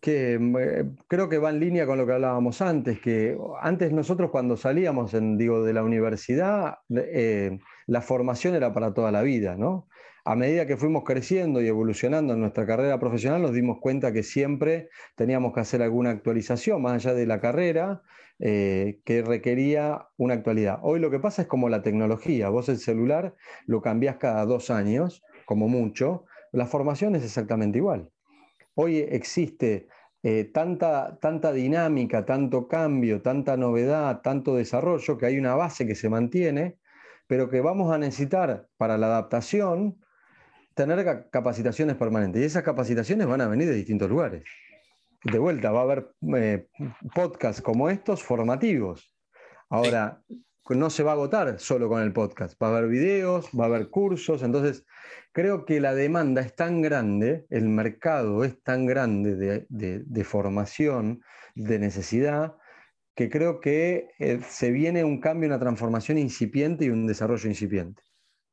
Que 0.00 0.34
eh, 0.34 0.84
creo 1.08 1.28
que 1.28 1.38
va 1.38 1.50
en 1.50 1.60
línea 1.60 1.86
con 1.86 1.98
lo 1.98 2.06
que 2.06 2.14
hablábamos 2.14 2.62
antes, 2.62 3.00
que 3.00 3.36
antes 3.60 3.92
nosotros 3.92 4.30
cuando 4.30 4.56
salíamos 4.56 5.12
en, 5.14 5.36
digo, 5.36 5.62
de 5.62 5.74
la 5.74 5.82
universidad, 5.82 6.78
eh, 6.96 7.58
la 7.86 8.00
formación 8.00 8.54
era 8.54 8.72
para 8.72 8.94
toda 8.94 9.12
la 9.12 9.22
vida, 9.22 9.56
¿no? 9.56 9.88
a 10.24 10.36
medida 10.36 10.66
que 10.66 10.78
fuimos 10.78 11.04
creciendo 11.04 11.60
y 11.60 11.68
evolucionando 11.68 12.32
en 12.32 12.40
nuestra 12.40 12.66
carrera 12.66 12.98
profesional, 12.98 13.42
nos 13.42 13.52
dimos 13.52 13.78
cuenta 13.80 14.12
que 14.12 14.22
siempre 14.22 14.88
teníamos 15.16 15.52
que 15.52 15.60
hacer 15.60 15.82
alguna 15.82 16.10
actualización, 16.10 16.80
más 16.80 16.94
allá 16.94 17.14
de 17.14 17.26
la 17.26 17.40
carrera, 17.40 18.02
eh, 18.38 19.00
que 19.04 19.22
requería 19.22 20.08
una 20.16 20.34
actualidad. 20.34 20.78
Hoy 20.82 20.98
lo 20.98 21.10
que 21.10 21.20
pasa 21.20 21.42
es 21.42 21.48
como 21.48 21.68
la 21.68 21.82
tecnología, 21.82 22.48
vos 22.48 22.68
el 22.70 22.78
celular 22.78 23.34
lo 23.66 23.82
cambiás 23.82 24.16
cada 24.16 24.46
dos 24.46 24.70
años, 24.70 25.22
como 25.44 25.68
mucho, 25.68 26.24
la 26.52 26.66
formación 26.66 27.14
es 27.16 27.24
exactamente 27.24 27.78
igual. 27.78 28.10
Hoy 28.74 28.98
existe 28.98 29.88
eh, 30.22 30.44
tanta, 30.44 31.18
tanta 31.20 31.52
dinámica, 31.52 32.24
tanto 32.24 32.66
cambio, 32.66 33.22
tanta 33.22 33.56
novedad, 33.56 34.22
tanto 34.22 34.56
desarrollo, 34.56 35.18
que 35.18 35.26
hay 35.26 35.38
una 35.38 35.54
base 35.54 35.86
que 35.86 35.94
se 35.94 36.08
mantiene, 36.08 36.78
pero 37.26 37.48
que 37.48 37.60
vamos 37.60 37.92
a 37.92 37.98
necesitar 37.98 38.68
para 38.76 38.98
la 38.98 39.06
adaptación 39.06 39.98
tener 40.74 41.28
capacitaciones 41.30 41.96
permanentes. 41.96 42.42
Y 42.42 42.46
esas 42.46 42.62
capacitaciones 42.62 43.26
van 43.26 43.40
a 43.40 43.48
venir 43.48 43.68
de 43.68 43.74
distintos 43.74 44.08
lugares. 44.08 44.44
De 45.24 45.38
vuelta, 45.38 45.70
va 45.70 45.80
a 45.80 45.84
haber 45.84 46.14
eh, 46.36 46.68
podcasts 47.14 47.62
como 47.62 47.88
estos 47.88 48.22
formativos. 48.22 49.14
Ahora, 49.70 50.22
no 50.70 50.90
se 50.90 51.02
va 51.02 51.12
a 51.12 51.14
agotar 51.14 51.60
solo 51.60 51.88
con 51.88 52.02
el 52.02 52.12
podcast. 52.12 52.60
Va 52.62 52.68
a 52.68 52.76
haber 52.76 52.88
videos, 52.88 53.46
va 53.58 53.64
a 53.64 53.66
haber 53.66 53.90
cursos. 53.90 54.42
Entonces, 54.42 54.84
creo 55.32 55.64
que 55.64 55.80
la 55.80 55.94
demanda 55.94 56.40
es 56.40 56.54
tan 56.54 56.80
grande, 56.80 57.46
el 57.50 57.68
mercado 57.68 58.44
es 58.44 58.62
tan 58.62 58.86
grande 58.86 59.64
de, 59.68 60.24
formación, 60.24 61.22
de 61.54 61.78
necesidad, 61.78 62.54
que 63.14 63.28
creo 63.28 63.60
que 63.60 64.08
eh, 64.18 64.40
se 64.48 64.70
viene 64.70 65.04
un 65.04 65.20
cambio, 65.20 65.48
una 65.48 65.60
transformación 65.60 66.18
incipiente 66.18 66.86
y 66.86 66.88
un 66.88 67.06
desarrollo 67.06 67.48
incipiente. 67.48 68.02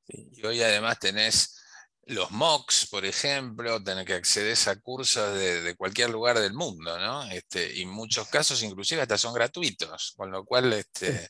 y 0.08 0.46
hoy 0.46 0.62
además 0.62 1.00
tenés 1.00 1.62
los 2.06 2.32
MOOCs, 2.32 2.88
por 2.88 3.06
ejemplo, 3.06 3.82
tener 3.84 4.06
que 4.06 4.13
acceder 4.13 4.58
a 4.68 4.75
cursos 4.75 5.38
de, 5.38 5.75
cualquier 5.75 6.10
lugar 6.10 6.39
del 6.39 6.53
mundo, 6.53 6.98
¿no? 7.00 7.24
Este, 7.32 7.74
y 7.74 7.84
en 7.84 7.89
muchos 7.89 8.27
casos 8.27 8.62
inclusive 8.63 9.01
hasta 9.01 9.18
son 9.18 9.34
gratuitos, 9.34 10.13
con 10.18 10.32
lo 10.32 10.44
cual 10.44 10.74
este, 10.74 11.30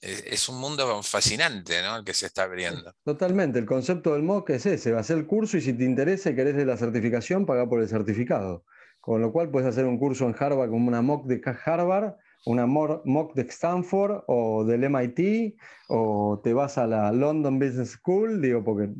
es 0.00 0.48
un 0.48 0.60
mundo 0.60 1.02
fascinante. 1.02 1.78
El 1.78 2.04
que 2.04 2.14
se 2.14 2.26
está 2.26 2.44
abriendo. 2.44 2.94
Totalmente, 3.04 3.58
el 3.58 3.66
concepto 3.66 4.14
del 4.14 4.22
MOOC 4.22 4.50
es 4.50 4.66
ese, 4.66 4.92
va 4.92 5.00
a 5.00 5.04
ser 5.04 5.18
el 5.18 5.26
curso 5.26 5.56
y 5.56 5.60
si 5.60 5.72
te 5.72 5.84
interesa 5.84 6.30
y 6.30 6.36
querés 6.36 6.56
de 6.56 6.64
la 6.64 6.76
certificación, 6.76 7.46
paga 7.46 7.68
por 7.68 7.80
el 7.80 7.88
certificado. 7.88 8.64
Con 9.00 9.20
lo 9.20 9.32
cual 9.32 9.50
puedes 9.50 9.68
hacer 9.68 9.86
un 9.86 9.98
curso 9.98 10.26
en 10.26 10.36
Harvard 10.38 10.70
como 10.70 10.88
una 10.88 11.02
MOOC 11.02 11.26
de 11.26 11.40
Harvard, 11.64 12.14
una 12.46 12.66
MOOC 12.66 13.34
de 13.34 13.42
Stanford 13.42 14.24
o 14.26 14.64
del 14.64 14.84
MIT, 14.84 15.56
o 15.88 16.40
te 16.42 16.52
vas 16.52 16.78
a 16.78 16.86
la 16.86 17.12
London 17.12 17.58
Business 17.58 17.92
School, 17.92 18.40
digo, 18.40 18.62
porque 18.64 18.90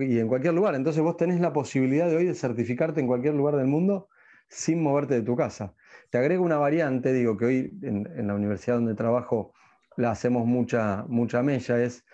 y 0.00 0.18
en 0.18 0.28
cualquier 0.28 0.54
lugar. 0.54 0.74
Entonces 0.74 1.02
vos 1.02 1.16
tenés 1.16 1.40
la 1.40 1.52
posibilidad 1.52 2.08
de 2.08 2.16
hoy 2.16 2.24
de 2.24 2.34
certificarte 2.34 3.00
en 3.00 3.06
cualquier 3.06 3.34
lugar 3.34 3.56
del 3.56 3.66
mundo 3.66 4.08
sin 4.48 4.82
moverte 4.82 5.14
de 5.14 5.22
tu 5.22 5.36
casa. 5.36 5.74
Te 6.10 6.18
agrego 6.18 6.44
una 6.44 6.58
variante, 6.58 7.12
digo 7.12 7.36
que 7.36 7.44
hoy 7.44 7.78
en, 7.82 8.26
la 8.26 8.34
universidad 8.34 8.76
donde 8.76 8.94
trabajo 8.94 9.52
la 9.96 10.10
hacemos 10.10 10.46
mucha, 10.46 11.04
mucha 11.08 11.42
mella, 11.42 11.82
es, 11.82 12.04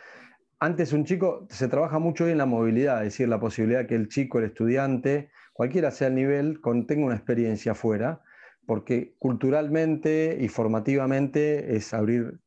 antes 0.59 0.93
un 0.93 1.05
chico, 1.05 1.47
se 1.51 1.69
trabaja 1.69 1.99
mucho 1.99 2.25
hoy 2.25 2.33
en 2.33 2.39
la 2.39 2.47
movilidad, 2.47 2.99
es 2.99 3.13
decir, 3.13 3.29
la 3.29 3.41
posibilidad 3.41 3.87
que 3.87 3.95
el 3.95 4.09
chico, 4.09 4.39
el 4.39 4.47
estudiante, 4.47 5.31
cualquiera 5.53 5.91
sea 5.91 6.09
el 6.09 6.15
nivel, 6.15 6.61
tenga 6.87 7.07
una 7.07 7.17
experiencia 7.17 7.73
afuera, 7.73 8.23
porque 8.67 9.15
culturalmente 9.19 10.39
y 10.41 10.49
formativamente 10.49 11.77
es 11.77 11.93
abrir, 11.95 12.41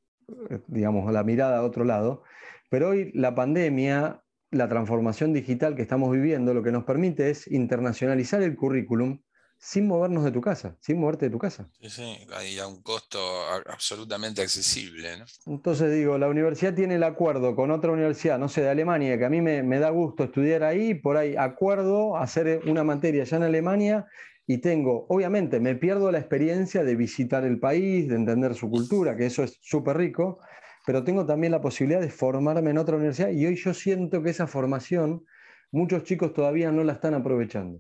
eh, 0.50 0.60
digamos, 0.68 1.12
la 1.12 1.24
mirada 1.24 1.58
a 1.58 1.64
otro 1.64 1.84
lado. 1.84 2.24
Pero 2.70 2.90
hoy 2.90 3.12
la 3.14 3.36
pandemia 3.36 4.24
la 4.54 4.70
transformación 4.70 5.34
digital 5.34 5.76
que 5.76 5.82
estamos 5.82 6.12
viviendo 6.12 6.54
lo 6.54 6.64
que 6.64 6.72
nos 6.72 6.84
permite 6.84 7.30
es 7.30 7.48
internacionalizar 7.48 8.42
el 8.44 8.56
currículum 8.56 9.20
sin 9.64 9.88
movernos 9.88 10.26
de 10.26 10.32
tu 10.32 10.42
casa, 10.42 10.76
sin 10.82 11.00
moverte 11.00 11.28
de 11.28 11.32
tu 11.32 11.40
casa. 11.40 11.70
Sí, 11.80 11.90
sí, 11.90 12.28
y 12.54 12.60
a 12.60 12.68
un 12.68 12.82
costo 12.82 13.18
absolutamente 13.66 14.42
accesible. 14.42 15.10
Entonces 15.46 15.90
digo, 15.94 16.18
la 16.18 16.28
universidad 16.28 16.74
tiene 16.74 16.96
el 16.96 17.04
acuerdo 17.04 17.56
con 17.56 17.72
otra 17.72 17.94
universidad, 17.94 18.38
no 18.38 18.50
sé, 18.50 18.60
de 18.62 18.70
Alemania, 18.70 19.18
que 19.18 19.24
a 19.24 19.30
mí 19.30 19.40
me, 19.40 19.80
da 19.80 19.90
gusto 19.90 20.26
estudiar 20.26 20.66
ahí, 20.66 20.96
por 20.96 21.16
ahí 21.16 21.38
acuerdo, 21.38 22.18
hacer 22.18 22.60
una 22.68 22.84
materia 22.84 23.24
ya 23.24 23.38
en 23.38 23.44
Alemania 23.44 24.06
y 24.46 24.58
tengo, 24.58 25.06
obviamente, 25.08 25.62
me 25.62 25.76
pierdo 25.76 26.12
la 26.12 26.20
experiencia 26.20 26.84
de 26.84 26.98
visitar 26.98 27.46
el 27.46 27.58
país, 27.58 28.10
de 28.10 28.16
entender 28.16 28.56
su 28.56 28.70
cultura, 28.70 29.16
que 29.16 29.28
eso 29.28 29.44
es 29.44 29.60
súper 29.62 29.96
rico, 29.96 30.40
pero 30.86 31.06
tengo 31.06 31.26
también 31.26 31.52
la 31.52 31.62
posibilidad 31.62 32.02
de 32.02 32.10
formarme 32.10 32.72
en 32.72 32.80
otra 32.80 32.98
universidad 32.98 33.30
y 33.30 33.46
hoy 33.46 33.56
yo 33.56 33.74
siento 33.74 34.22
que 34.22 34.32
esa 34.32 34.46
formación 34.46 35.24
muchos 35.72 36.04
chicos 36.04 36.34
todavía 36.34 36.70
no 36.74 36.84
la 36.84 36.94
están 36.94 37.14
aprovechando. 37.14 37.80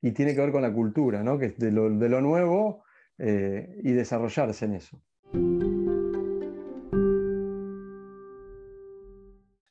Y 0.00 0.12
tiene 0.12 0.34
que 0.34 0.40
ver 0.40 0.52
con 0.52 0.62
la 0.62 0.72
cultura, 0.72 1.22
¿no? 1.22 1.38
que 1.38 1.46
es 1.46 1.58
de 1.58 1.70
lo, 1.72 2.20
nuevo 2.20 2.84
eh, 3.18 3.80
y 3.82 3.92
desarrollarse 3.92 4.64
en 4.64 4.74
eso. 4.74 5.02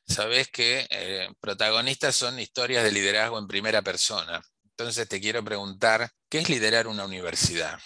Sabes 0.06 0.48
que 0.48 0.86
eh, 0.90 1.28
protagonistas 1.40 2.14
son 2.14 2.38
historias 2.40 2.84
de 2.84 2.92
liderazgo 2.92 3.38
en 3.38 3.46
primera 3.46 3.82
persona. 3.82 4.42
Entonces 4.64 5.08
te 5.08 5.20
quiero 5.20 5.42
preguntar, 5.44 6.10
¿qué 6.28 6.38
es 6.38 6.48
liderar 6.48 6.86
una 6.86 7.04
universidad? 7.04 7.78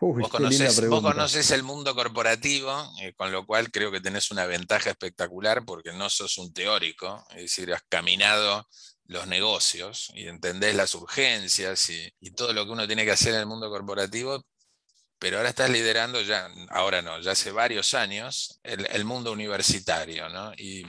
vos, 0.00 0.28
conoces, 0.28 1.50
el 1.50 1.62
mundo 1.62 1.94
corporativo, 1.94 2.72
eh, 3.00 3.12
con 3.14 3.32
lo 3.32 3.44
cual 3.44 3.70
creo 3.70 3.90
que 3.90 4.00
tenés 4.00 4.30
una 4.30 4.46
ventaja 4.46 4.90
espectacular 4.90 5.64
porque 5.64 5.92
no 5.92 6.08
sos 6.08 6.38
un 6.38 6.52
teórico, 6.52 7.24
es 7.30 7.42
decir, 7.42 7.72
has 7.72 7.82
caminado 7.88 8.68
los 9.08 9.26
negocios 9.26 10.12
y 10.14 10.28
entendés 10.28 10.74
las 10.74 10.94
urgencias 10.94 11.90
y, 11.90 12.12
todo 12.32 12.52
lo 12.52 12.64
que 12.64 12.72
uno 12.72 12.86
tiene 12.86 13.04
que 13.04 13.10
hacer 13.10 13.34
en 13.34 13.40
el 13.40 13.46
mundo 13.46 13.68
corporativo, 13.70 14.44
pero 15.18 15.38
ahora 15.38 15.48
estás 15.48 15.70
liderando 15.70 16.20
ya, 16.20 16.48
ahora 16.70 17.02
no, 17.02 17.20
ya 17.20 17.32
hace 17.32 17.50
varios 17.50 17.94
años, 17.94 18.60
el, 18.62 19.04
mundo 19.04 19.32
universitario, 19.32 20.28
¿no? 20.28 20.52
Y 20.56 20.84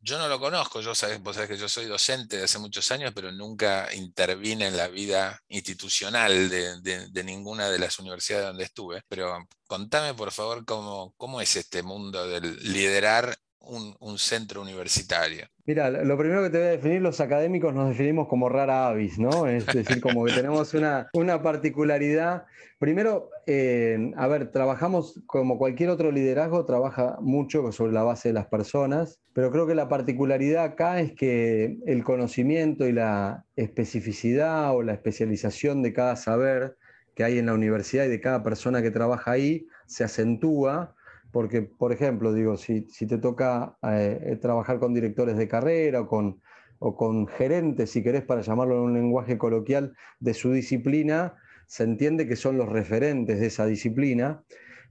yo 0.00 0.18
no 0.18 0.28
lo 0.28 0.38
conozco, 0.38 0.80
yo 0.80 0.94
sabes, 0.94 1.20
vos 1.22 1.34
sabés 1.34 1.50
que 1.50 1.56
yo 1.56 1.68
soy 1.68 1.86
docente 1.86 2.36
de 2.36 2.44
hace 2.44 2.58
muchos 2.58 2.90
años, 2.92 3.12
pero 3.14 3.32
nunca 3.32 3.92
intervine 3.94 4.66
en 4.68 4.76
la 4.76 4.88
vida 4.88 5.40
institucional 5.48 6.50
de, 6.50 7.24
ninguna 7.24 7.70
de 7.70 7.78
las 7.78 7.98
universidades 7.98 8.46
donde 8.46 8.64
estuve. 8.64 9.02
Pero 9.08 9.46
contame, 9.66 10.14
por 10.14 10.32
favor, 10.32 10.64
cómo, 10.64 11.14
cómo 11.16 11.40
es 11.40 11.56
este 11.56 11.82
mundo 11.82 12.26
del 12.28 12.56
liderar 12.72 13.36
un, 13.64 14.18
centro 14.18 14.60
universitario? 14.62 15.46
Mira, 15.64 15.90
lo 15.90 16.18
primero 16.18 16.42
que 16.42 16.50
te 16.50 16.58
voy 16.58 16.66
a 16.66 16.70
definir, 16.70 17.00
los 17.00 17.20
académicos 17.20 17.74
nos 17.74 17.88
definimos 17.88 18.28
como 18.28 18.48
rara 18.48 18.88
avis, 18.88 19.18
¿no? 19.18 19.46
Es 19.46 19.66
decir, 19.66 20.00
como 20.00 20.24
que 20.24 20.32
tenemos 20.32 20.74
una, 20.74 21.08
una 21.12 21.42
particularidad. 21.42 22.44
Primero, 22.78 23.30
eh, 23.46 24.12
a 24.16 24.26
ver, 24.26 24.50
trabajamos 24.50 25.22
como 25.26 25.58
cualquier 25.58 25.90
otro 25.90 26.10
liderazgo, 26.10 26.64
trabaja 26.64 27.16
mucho 27.20 27.70
sobre 27.72 27.92
la 27.92 28.02
base 28.02 28.28
de 28.28 28.34
las 28.34 28.46
personas, 28.46 29.20
pero 29.32 29.50
creo 29.50 29.66
que 29.66 29.74
la 29.74 29.88
particularidad 29.88 30.64
acá 30.64 31.00
es 31.00 31.12
que 31.12 31.78
el 31.86 32.04
conocimiento 32.04 32.86
y 32.86 32.92
la 32.92 33.44
especificidad 33.56 34.74
o 34.74 34.82
la 34.82 34.94
especialización 34.94 35.82
de 35.82 35.92
cada 35.92 36.16
saber 36.16 36.76
que 37.14 37.24
hay 37.24 37.38
en 37.38 37.46
la 37.46 37.54
universidad 37.54 38.04
y 38.04 38.08
de 38.08 38.20
cada 38.20 38.42
persona 38.42 38.82
que 38.82 38.90
trabaja 38.90 39.32
ahí 39.32 39.66
se 39.86 40.04
acentúa 40.04 40.94
porque, 41.32 41.62
por 41.62 41.92
ejemplo, 41.92 42.32
digo, 42.32 42.56
si, 42.58 42.82
te 42.82 43.18
toca 43.18 43.78
eh, 43.82 44.38
trabajar 44.40 44.78
con 44.78 44.92
directores 44.92 45.36
de 45.38 45.48
carrera 45.48 46.02
o 46.02 46.96
con, 46.96 47.26
gerentes, 47.26 47.90
si 47.90 48.02
querés, 48.02 48.22
para 48.22 48.42
llamarlo 48.42 48.76
en 48.76 48.82
un 48.82 48.94
lenguaje 48.94 49.38
coloquial, 49.38 49.96
de 50.20 50.34
su 50.34 50.52
disciplina, 50.52 51.34
se 51.66 51.84
entiende 51.84 52.28
que 52.28 52.36
son 52.36 52.58
los 52.58 52.68
referentes 52.68 53.40
de 53.40 53.46
esa 53.46 53.64
disciplina, 53.64 54.44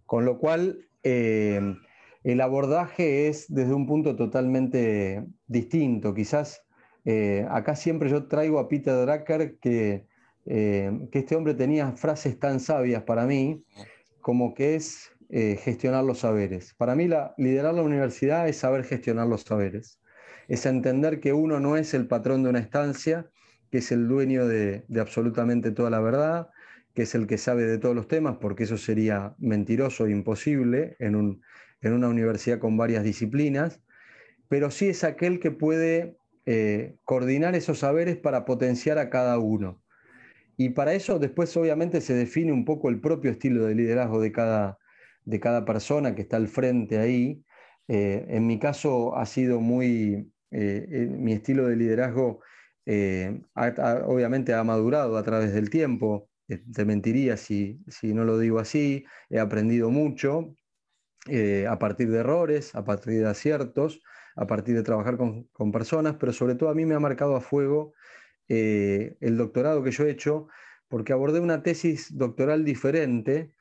con 0.07 0.25
lo 0.25 0.39
cual 0.39 0.87
eh, 1.03 1.61
el 2.23 2.41
abordaje 2.41 3.27
es 3.27 3.45
desde 3.53 3.75
un 3.75 3.85
punto 3.85 4.15
totalmente 4.15 5.23
distinto. 5.47 6.15
Quizás 6.15 6.63
eh, 7.05 7.45
acá 7.51 7.75
siempre 7.75 8.09
yo 8.09 8.27
traigo 8.27 8.57
a 8.57 8.67
Peter 8.67 8.95
Drucker 8.95 9.59
que 9.59 10.07
este 10.43 11.35
hombre 11.35 11.53
tenía 11.53 11.91
frases 11.91 12.39
tan 12.39 12.59
sabias 12.59 13.03
para 13.03 13.27
mí, 13.27 13.63
como 14.21 14.55
que 14.55 14.73
es 14.73 15.11
eh, 15.33 15.55
gestionar 15.55 16.03
los 16.03 16.19
saberes. 16.19 16.73
Para 16.73 16.93
mí, 16.93 17.07
la, 17.07 17.33
liderar 17.37 17.73
la 17.73 17.83
universidad 17.83 18.49
es 18.49 18.57
saber 18.57 18.83
gestionar 18.83 19.27
los 19.27 19.43
saberes. 19.43 19.97
Es 20.49 20.65
entender 20.65 21.21
que 21.21 21.31
uno 21.31 21.61
no 21.61 21.77
es 21.77 21.93
el 21.93 22.05
patrón 22.05 22.43
de 22.43 22.49
una 22.49 22.59
estancia, 22.59 23.29
que 23.71 23.77
es 23.77 23.93
el 23.93 24.09
dueño 24.09 24.45
de, 24.45 24.83
absolutamente 24.99 25.71
toda 25.71 25.89
la 25.89 26.01
verdad, 26.01 26.49
que 26.93 27.03
es 27.03 27.15
el 27.15 27.27
que 27.27 27.37
sabe 27.37 27.63
de 27.63 27.77
todos 27.77 27.95
los 27.95 28.09
temas, 28.09 28.39
porque 28.41 28.63
eso 28.63 28.77
sería 28.77 29.33
mentiroso 29.39 30.05
e 30.05 30.11
imposible 30.11 30.97
en, 30.99 31.15
una 31.15 32.09
universidad 32.09 32.59
con 32.59 32.75
varias 32.75 33.05
disciplinas, 33.05 33.79
pero 34.49 34.69
sí 34.69 34.89
es 34.89 35.05
aquel 35.05 35.39
que 35.39 35.51
puede 35.51 36.17
eh, 36.45 36.97
coordinar 37.05 37.55
esos 37.55 37.79
saberes 37.79 38.17
para 38.17 38.43
potenciar 38.43 38.97
a 38.97 39.09
cada 39.09 39.39
uno. 39.39 39.81
Y 40.57 40.71
para 40.71 40.93
eso 40.93 41.19
después 41.19 41.55
obviamente 41.55 42.01
se 42.01 42.15
define 42.15 42.51
un 42.51 42.65
poco 42.65 42.89
el 42.89 42.99
propio 42.99 43.31
estilo 43.31 43.63
de 43.63 43.75
liderazgo 43.75 44.19
de 44.19 44.33
cada, 44.33 44.80
de 45.25 45.39
cada 45.39 45.65
persona 45.65 46.15
que 46.15 46.21
está 46.23 46.37
al 46.37 46.47
frente 46.47 46.97
ahí. 46.97 47.43
Eh, 47.87 48.25
en 48.29 48.47
mi 48.47 48.59
caso 48.59 49.15
ha 49.15 49.25
sido 49.25 49.59
muy, 49.59 50.31
eh, 50.51 50.87
eh, 50.89 51.07
mi 51.09 51.33
estilo 51.33 51.67
de 51.67 51.75
liderazgo 51.75 52.41
obviamente 54.05 54.53
ha 54.53 54.63
madurado 54.63 55.15
a 55.17 55.23
través 55.23 55.53
del 55.53 55.69
tiempo, 55.69 56.29
te 56.47 56.83
mentiría 56.83 57.37
si, 57.37 57.79
si 57.87 58.13
no 58.13 58.25
lo 58.25 58.37
digo 58.39 58.59
así, 58.59 59.05
he 59.29 59.39
aprendido 59.39 59.89
mucho 59.91 60.57
a 61.69 61.79
partir 61.79 62.09
de 62.09 62.19
errores, 62.19 62.75
a 62.75 62.83
partir 62.83 63.19
de 63.19 63.27
aciertos, 63.27 64.01
a 64.35 64.47
partir 64.47 64.75
de 64.75 64.83
trabajar 64.83 65.15
con, 65.15 65.43
con 65.53 65.71
personas, 65.71 66.15
pero 66.19 66.33
sobre 66.33 66.55
todo 66.55 66.69
a 66.69 66.73
mí 66.73 66.85
me 66.85 66.95
ha 66.95 66.99
marcado 66.99 67.35
a 67.35 67.41
fuego 67.41 67.93
el 68.47 69.37
doctorado 69.37 69.83
que 69.83 69.91
yo 69.91 70.05
he 70.05 70.09
hecho, 70.09 70.47
porque 70.89 71.13
abordé 71.13 71.39
una 71.39 71.63
tesis 71.63 72.17
doctoral 72.17 72.65
diferente 72.65 73.53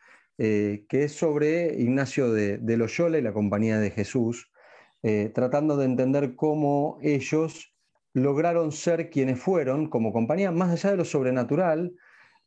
eh, 0.43 0.87
que 0.89 1.05
es 1.05 1.13
sobre 1.13 1.75
Ignacio 1.79 2.33
de, 2.33 2.77
Loyola 2.79 3.19
y 3.19 3.21
la 3.21 3.35
Compañía 3.35 3.79
de 3.79 3.91
Jesús, 3.91 4.51
eh, 5.03 5.31
tratando 5.35 5.77
de 5.77 5.85
entender 5.85 6.35
cómo 6.35 6.99
ellos 7.03 7.75
lograron 8.15 8.73
ser 8.73 9.11
quienes 9.11 9.39
fueron 9.39 9.91
como 9.91 10.15
compañía, 10.15 10.51
más 10.51 10.71
allá 10.71 10.93
de 10.93 10.97
lo 10.97 11.05
sobrenatural, 11.05 11.93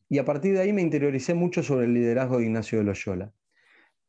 y 0.09 0.17
a 0.17 0.25
partir 0.25 0.55
de 0.55 0.61
ahí 0.61 0.73
me 0.73 0.81
interioricé 0.81 1.35
mucho 1.35 1.61
sobre 1.61 1.85
el 1.85 1.93
liderazgo 1.93 2.39
de 2.39 2.45
Ignacio 2.45 2.79
de 2.79 2.83
Loyola. 2.83 3.31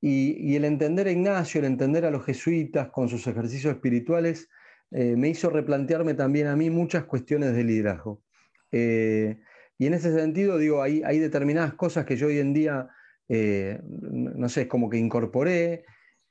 Y, 0.00 0.56
el 0.56 0.64
entender 0.64 1.06
a 1.06 1.10
Ignacio, 1.10 1.58
el 1.58 1.66
entender 1.66 2.06
a 2.06 2.10
los 2.10 2.24
jesuitas 2.24 2.88
con 2.88 3.10
sus 3.10 3.26
ejercicios 3.26 3.74
espirituales, 3.74 4.48
eh, 4.92 5.14
me 5.14 5.28
hizo 5.28 5.50
replantearme 5.50 6.14
también 6.14 6.46
a 6.46 6.56
mí 6.56 6.70
muchas 6.70 7.04
cuestiones 7.04 7.54
de 7.54 7.64
liderazgo. 7.64 8.22
y 8.72 9.86
en 9.86 9.92
ese 9.92 10.14
sentido, 10.18 10.56
digo, 10.56 10.80
hay, 10.80 11.02
hay 11.04 11.18
determinadas 11.18 11.74
cosas 11.74 12.06
que 12.06 12.16
yo 12.16 12.28
hoy 12.28 12.38
en 12.38 12.54
día 12.54 12.88
eh, 13.28 13.80
no 13.84 14.48
sé, 14.48 14.62
es 14.62 14.68
como 14.68 14.90
que 14.90 14.98
incorporé, 14.98 15.84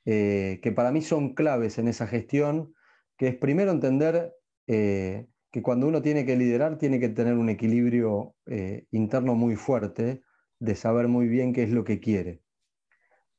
eh, 0.04 0.60
que 0.62 0.72
para 0.72 0.92
mí 0.92 1.02
son 1.02 1.34
claves 1.34 1.78
en 1.78 1.88
esa 1.88 2.06
gestión, 2.06 2.74
que 3.16 3.28
es 3.28 3.36
primero 3.36 3.70
entender 3.70 4.34
eh, 4.66 5.26
que 5.50 5.62
cuando 5.62 5.86
uno 5.88 6.02
tiene 6.02 6.24
que 6.26 6.36
liderar, 6.36 6.78
tiene 6.78 7.00
que 7.00 7.08
tener 7.08 7.34
un 7.34 7.48
equilibrio 7.48 8.34
interno 8.90 9.34
muy 9.34 9.56
fuerte, 9.56 10.22
de 10.58 10.74
saber 10.74 11.08
muy 11.08 11.28
bien 11.28 11.52
qué 11.52 11.62
es 11.62 11.70
lo 11.70 11.84
que 11.84 12.00
quiere. 12.00 12.40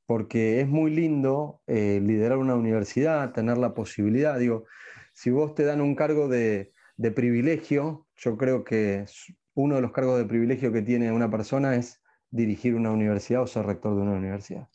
Porque 0.06 0.62
es 0.62 0.68
muy 0.68 0.92
lindo 0.92 1.62
liderar 1.68 2.38
una 2.38 2.56
universidad, 2.56 3.34
tener 3.34 3.58
la 3.58 3.74
posibilidad, 3.74 4.40
digo, 4.40 4.66
si 5.14 5.30
vos 5.30 5.56
te 5.56 5.64
dan 5.64 5.82
un 5.82 5.96
cargo 5.96 6.30
de, 6.30 6.72
de 6.96 7.12
privilegio, 7.12 8.08
yo 8.16 8.38
creo 8.38 8.64
que 8.64 9.06
uno 9.54 9.76
de 9.76 9.82
los 9.82 9.92
cargos 9.92 10.18
de 10.18 10.26
privilegio 10.26 10.72
que 10.72 10.82
tiene 10.82 11.12
una 11.12 11.30
persona 11.30 11.76
es 11.76 12.02
dirigir 12.36 12.76
una 12.76 12.92
universidad 12.92 13.42
o 13.42 13.48
ser 13.48 13.66
rector 13.66 13.96
de 13.96 14.02
una 14.02 14.14
universidad. 14.14 14.68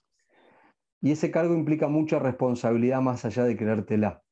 Y 1.03 1.13
ese 1.13 1.31
cargo 1.31 1.55
implica 1.55 1.89
mucha 1.89 2.19
responsabilidad 2.19 3.01
más 3.01 3.25
allá 3.25 3.45
de 3.45 3.57
creértela. 3.57 4.23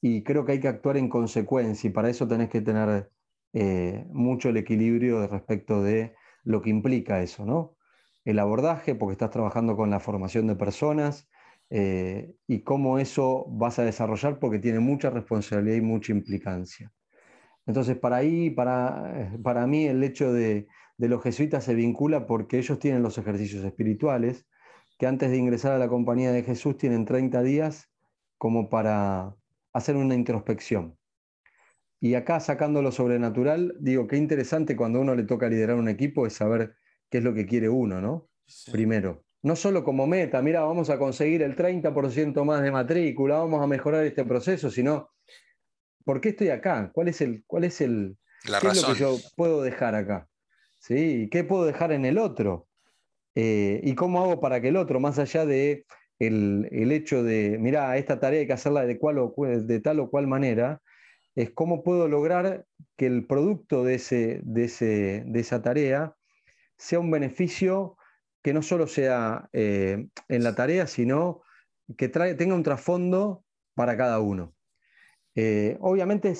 Y 0.00 0.22
creo 0.22 0.44
que 0.44 0.52
hay 0.52 0.60
que 0.60 0.68
actuar 0.68 0.96
en 0.96 1.08
consecuencia 1.08 1.88
y 1.88 1.92
para 1.92 2.10
eso 2.10 2.26
tenés 2.26 2.48
que 2.48 2.60
tener 2.60 3.10
eh, 3.52 4.04
mucho 4.10 4.48
el 4.48 4.56
equilibrio 4.56 5.26
respecto 5.26 5.82
de 5.82 6.14
lo 6.42 6.60
que 6.60 6.70
implica 6.70 7.22
eso, 7.22 7.44
¿no? 7.44 7.76
El 8.24 8.38
abordaje, 8.38 8.94
porque 8.94 9.12
estás 9.12 9.30
trabajando 9.30 9.76
con 9.76 9.90
la 9.90 10.00
formación 10.00 10.46
de 10.46 10.56
personas 10.56 11.28
eh, 11.70 12.34
y 12.46 12.62
cómo 12.62 12.98
eso 12.98 13.46
vas 13.48 13.78
a 13.78 13.84
desarrollar 13.84 14.38
porque 14.38 14.58
tiene 14.58 14.80
mucha 14.80 15.10
responsabilidad 15.10 15.76
y 15.76 15.80
mucha 15.82 16.12
implicancia. 16.12 16.92
Entonces, 17.66 17.96
para 17.96 18.16
ahí, 18.16 18.50
para, 18.50 19.32
para 19.42 19.66
mí, 19.66 19.86
el 19.86 20.02
hecho 20.02 20.32
de, 20.32 20.66
de 21.02 21.08
los 21.08 21.20
jesuitas 21.20 21.64
se 21.64 21.74
vincula 21.74 22.28
porque 22.28 22.58
ellos 22.58 22.78
tienen 22.78 23.02
los 23.02 23.18
ejercicios 23.18 23.64
espirituales, 23.64 24.46
que 25.00 25.08
antes 25.08 25.32
de 25.32 25.36
ingresar 25.36 25.72
a 25.72 25.78
la 25.78 25.88
compañía 25.88 26.30
de 26.30 26.44
Jesús 26.44 26.76
tienen 26.76 27.06
30 27.06 27.42
días 27.42 27.90
como 28.38 28.70
para 28.70 29.34
hacer 29.72 29.96
una 29.96 30.14
introspección. 30.14 30.96
Y 31.98 32.14
acá 32.14 32.38
sacando 32.38 32.82
lo 32.82 32.92
sobrenatural, 32.92 33.74
digo, 33.80 34.06
qué 34.06 34.16
interesante 34.16 34.76
cuando 34.76 35.00
uno 35.00 35.16
le 35.16 35.24
toca 35.24 35.48
liderar 35.48 35.74
un 35.74 35.88
equipo 35.88 36.24
es 36.24 36.34
saber 36.34 36.76
qué 37.10 37.18
es 37.18 37.24
lo 37.24 37.34
que 37.34 37.46
quiere 37.46 37.68
uno, 37.68 38.00
¿no? 38.00 38.28
Primero. 38.70 39.24
No 39.42 39.56
solo 39.56 39.82
como 39.82 40.06
meta, 40.06 40.40
mira, 40.40 40.60
vamos 40.60 40.88
a 40.88 40.98
conseguir 40.98 41.42
el 41.42 41.56
30% 41.56 42.44
más 42.44 42.62
de 42.62 42.70
matrícula, 42.70 43.38
vamos 43.38 43.60
a 43.60 43.66
mejorar 43.66 44.04
este 44.04 44.24
proceso, 44.24 44.70
sino, 44.70 45.10
¿por 46.04 46.20
qué 46.20 46.28
estoy 46.28 46.50
acá? 46.50 46.92
¿Cuál 46.94 47.08
es 47.08 47.20
el, 47.20 47.42
cuál 47.44 47.64
es 47.64 47.80
el, 47.80 48.16
La 48.44 48.60
razón. 48.60 48.70
es 48.70 48.82
lo 48.82 48.94
que 48.94 49.00
yo 49.00 49.16
puedo 49.34 49.62
dejar 49.62 49.96
acá? 49.96 50.28
¿Sí? 50.82 51.28
¿Qué 51.30 51.44
puedo 51.44 51.64
dejar 51.64 51.92
en 51.92 52.04
el 52.04 52.18
otro? 52.18 52.66
Eh, 53.34 53.80
¿Y 53.82 53.94
cómo 53.94 54.22
hago 54.22 54.40
para 54.40 54.60
que 54.60 54.68
el 54.68 54.76
otro, 54.76 55.00
más 55.00 55.18
allá 55.18 55.46
de 55.46 55.86
el, 56.18 56.92
hecho 56.92 57.22
de, 57.22 57.56
mira, 57.58 57.96
esta 57.96 58.20
tarea 58.20 58.40
hay 58.40 58.46
que 58.46 58.52
hacerla 58.52 58.84
de, 58.84 58.98
o, 59.00 59.34
de 59.46 59.80
tal 59.80 60.00
o 60.00 60.10
cual 60.10 60.26
manera, 60.26 60.80
es 61.34 61.50
cómo 61.50 61.82
puedo 61.82 62.08
lograr 62.08 62.66
que 62.96 63.06
el 63.06 63.26
producto 63.26 63.84
de, 63.84 63.94
ese, 63.94 64.40
de, 64.44 64.64
ese, 64.64 65.24
de 65.26 65.40
esa 65.40 65.62
tarea 65.62 66.14
sea 66.76 67.00
un 67.00 67.10
beneficio 67.10 67.96
que 68.42 68.52
no 68.52 68.60
solo 68.60 68.86
sea 68.86 69.48
eh, 69.52 70.08
en 70.28 70.44
la 70.44 70.54
tarea, 70.54 70.86
sino 70.86 71.42
que 71.96 72.08
tenga 72.08 72.54
un 72.54 72.62
trasfondo 72.62 73.44
para 73.74 73.96
cada 73.96 74.20
uno. 74.20 74.52
Eh, 75.34 75.78
obviamente 75.80 76.34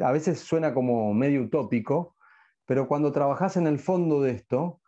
a 0.00 0.12
veces 0.12 0.40
suena 0.40 0.74
como 0.74 1.14
medio 1.14 1.42
utópico, 1.42 2.17
pero 2.68 2.86
cuando 2.86 3.12
trabajas 3.12 3.56
en 3.56 3.66
el 3.66 3.78
fondo 3.78 4.20
de 4.20 4.32
esto, 4.32 4.82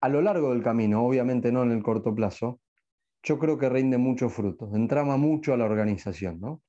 a 0.00 0.08
lo 0.08 0.22
largo 0.22 0.50
del 0.50 0.62
camino, 0.62 1.04
obviamente 1.04 1.52
no 1.52 1.62
en 1.62 1.72
el 1.72 1.82
corto 1.82 2.14
plazo, 2.14 2.62
yo 3.22 3.38
creo 3.38 3.58
que 3.58 3.68
rinde 3.68 3.98
mucho 3.98 4.30
fruto, 4.30 4.70
entrama 4.74 5.18
mucho 5.18 5.52
a 5.52 5.58
la 5.58 5.66
organización, 5.66 6.40
¿no? 6.40 6.62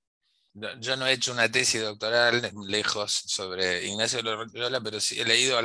Yo 0.81 0.97
no 0.97 1.07
he 1.07 1.13
hecho 1.13 1.31
una 1.31 1.49
tesis 1.49 1.81
doctoral 1.81 2.51
lejos 2.67 3.09
sobre 3.27 3.85
Ignacio 3.85 4.21
Loyola, 4.21 4.81
pero 4.81 4.99
sí 4.99 5.17
he 5.17 5.23
leído 5.23 5.57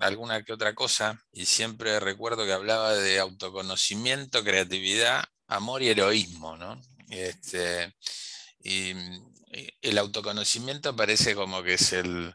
alguna 0.00 0.42
que 0.42 0.52
otra 0.52 0.74
cosa 0.74 1.18
y 1.32 1.46
siempre 1.46 1.98
recuerdo 1.98 2.44
que 2.44 2.52
hablaba 2.52 2.92
de 2.92 3.18
autoconocimiento, 3.18 4.44
creatividad, 4.44 5.24
amor 5.46 5.82
y 5.82 5.88
heroísmo, 5.88 6.58
¿no? 6.58 6.78
Este, 7.08 7.94
y, 8.62 8.92
el 9.80 9.96
autoconocimiento 9.96 10.94
parece 10.94 11.34
como 11.34 11.62
que 11.62 11.74
es 11.74 11.94
el, 11.94 12.34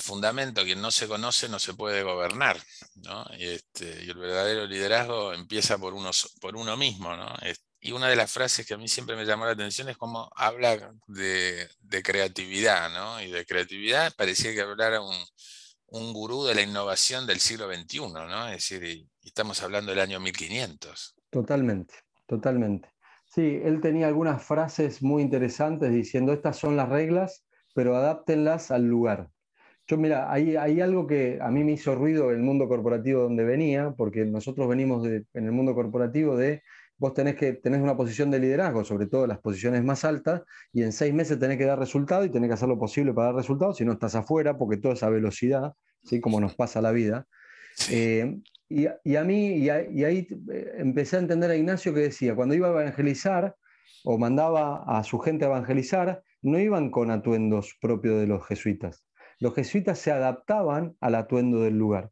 fundamento, 0.00 0.64
quien 0.64 0.80
no 0.80 0.90
se 0.90 1.08
conoce 1.08 1.48
no 1.48 1.58
se 1.58 1.74
puede 1.74 2.02
gobernar, 2.02 2.58
¿no? 2.96 3.24
Y, 3.38 3.48
este, 3.48 4.04
y 4.04 4.10
el 4.10 4.18
verdadero 4.18 4.66
liderazgo 4.66 5.32
empieza 5.32 5.78
por 5.78 5.94
uno, 5.94 6.10
por 6.40 6.56
uno 6.56 6.76
mismo, 6.76 7.16
¿no? 7.16 7.34
y 7.80 7.92
una 7.92 8.08
de 8.08 8.16
las 8.16 8.30
frases 8.30 8.66
que 8.66 8.74
a 8.74 8.78
mí 8.78 8.88
siempre 8.88 9.16
me 9.16 9.24
llamó 9.24 9.46
la 9.46 9.52
atención 9.52 9.88
es 9.88 9.96
cómo 9.96 10.30
habla 10.36 10.92
de, 11.06 11.68
creatividad, 12.04 12.90
¿no? 12.92 13.22
Y 13.22 13.30
de 13.30 13.46
creatividad 13.46 14.12
parecía 14.16 14.52
que 14.52 14.60
hablara 14.60 15.00
un, 15.00 15.16
un 15.86 16.12
gurú 16.12 16.44
de 16.44 16.54
la 16.54 16.62
innovación 16.62 17.26
del 17.26 17.40
siglo 17.40 17.72
XXI, 17.72 18.00
¿no? 18.12 18.48
Es 18.48 18.68
decir, 18.68 19.06
estamos 19.22 19.62
hablando 19.62 19.92
del 19.92 20.00
año 20.00 20.20
1500. 20.20 21.16
Totalmente, 21.30 21.94
totalmente. 22.26 22.90
Sí, 23.24 23.60
él 23.62 23.80
tenía 23.80 24.08
algunas 24.08 24.42
frases 24.42 25.02
muy 25.02 25.22
interesantes 25.22 25.90
diciendo, 25.90 26.32
estas 26.32 26.58
son 26.58 26.76
las 26.76 26.88
reglas, 26.88 27.44
pero 27.74 27.96
adáptenlas 27.96 28.70
al 28.70 28.84
lugar. 28.84 29.30
Yo, 29.90 29.96
mira, 29.96 30.32
hay, 30.32 30.54
hay 30.54 30.80
algo 30.80 31.04
que 31.04 31.40
a 31.42 31.50
mí 31.50 31.64
me 31.64 31.72
hizo 31.72 31.96
ruido 31.96 32.30
en 32.30 32.36
el 32.36 32.42
mundo 32.44 32.68
corporativo 32.68 33.22
donde 33.22 33.42
venía, 33.42 33.92
porque 33.96 34.24
nosotros 34.24 34.68
venimos 34.68 35.04
en 35.04 35.26
el 35.34 35.50
mundo 35.50 35.74
corporativo 35.74 36.36
de 36.36 36.62
vos 36.96 37.12
tenés 37.12 37.34
que 37.34 37.54
tenés 37.54 37.80
una 37.80 37.96
posición 37.96 38.30
de 38.30 38.38
liderazgo, 38.38 38.84
sobre 38.84 39.08
todo 39.08 39.26
las 39.26 39.40
posiciones 39.40 39.82
más 39.82 40.04
altas, 40.04 40.42
y 40.72 40.84
en 40.84 40.92
seis 40.92 41.12
meses 41.12 41.40
tenés 41.40 41.58
que 41.58 41.64
dar 41.64 41.76
resultado 41.76 42.24
y 42.24 42.30
tenés 42.30 42.50
que 42.50 42.54
hacer 42.54 42.68
lo 42.68 42.78
posible 42.78 43.12
para 43.12 43.28
dar 43.28 43.34
resultados, 43.34 43.78
si 43.78 43.84
no 43.84 43.90
estás 43.90 44.14
afuera, 44.14 44.56
porque 44.56 44.76
toda 44.76 44.94
esa 44.94 45.10
velocidad, 45.10 45.72
¿sí? 46.04 46.20
como 46.20 46.40
nos 46.40 46.54
pasa 46.54 46.80
la 46.80 46.92
vida. 46.92 47.26
Eh, 47.90 48.38
y, 48.68 49.16
a 49.16 49.24
mí, 49.24 49.56
y, 49.56 49.70
ahí 49.70 50.28
eh, 50.52 50.74
empecé 50.76 51.16
a 51.16 51.18
entender 51.18 51.50
a 51.50 51.56
Ignacio 51.56 51.92
que 51.92 52.00
decía, 52.00 52.36
cuando 52.36 52.54
iba 52.54 52.68
a 52.68 52.82
evangelizar 52.82 53.56
o 54.04 54.18
mandaba 54.18 54.84
a 54.86 55.02
su 55.02 55.18
gente 55.18 55.46
a 55.46 55.48
evangelizar, 55.48 56.22
no 56.42 56.60
iban 56.60 56.92
con 56.92 57.10
atuendos 57.10 57.76
propios 57.80 58.20
de 58.20 58.28
los 58.28 58.46
jesuitas. 58.46 59.04
Los 59.40 59.54
jesuitas 59.54 59.98
se 59.98 60.12
adaptaban 60.12 60.96
al 61.00 61.14
atuendo 61.14 61.62
del 61.62 61.76
lugar. 61.76 62.10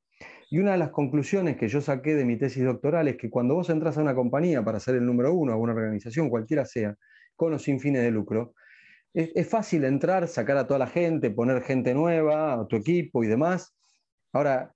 Y 0.50 0.58
una 0.58 0.72
de 0.72 0.78
las 0.78 0.90
conclusiones 0.90 1.58
que 1.58 1.68
yo 1.68 1.82
saqué 1.82 2.14
de 2.14 2.24
mi 2.24 2.38
tesis 2.38 2.64
doctoral 2.64 3.06
es 3.06 3.18
que 3.18 3.28
cuando 3.28 3.54
vos 3.54 3.68
entras 3.68 3.98
a 3.98 4.02
una 4.02 4.14
compañía 4.14 4.64
para 4.64 4.80
ser 4.80 4.94
el 4.94 5.04
número 5.04 5.34
uno, 5.34 5.52
a 5.52 5.56
una 5.56 5.74
organización, 5.74 6.30
cualquiera 6.30 6.64
sea, 6.64 6.96
con 7.36 7.52
o 7.52 7.58
sin 7.58 7.80
fines 7.80 8.02
de 8.02 8.10
lucro, 8.10 8.54
es, 9.12 9.48
fácil 9.48 9.84
entrar, 9.84 10.26
sacar 10.28 10.56
a 10.56 10.66
toda 10.66 10.78
la 10.78 10.86
gente, 10.86 11.30
poner 11.30 11.62
gente 11.62 11.92
nueva, 11.92 12.54
a 12.54 12.66
tu 12.66 12.76
equipo 12.76 13.22
y 13.24 13.26
demás. 13.26 13.74
Ahora, 14.32 14.74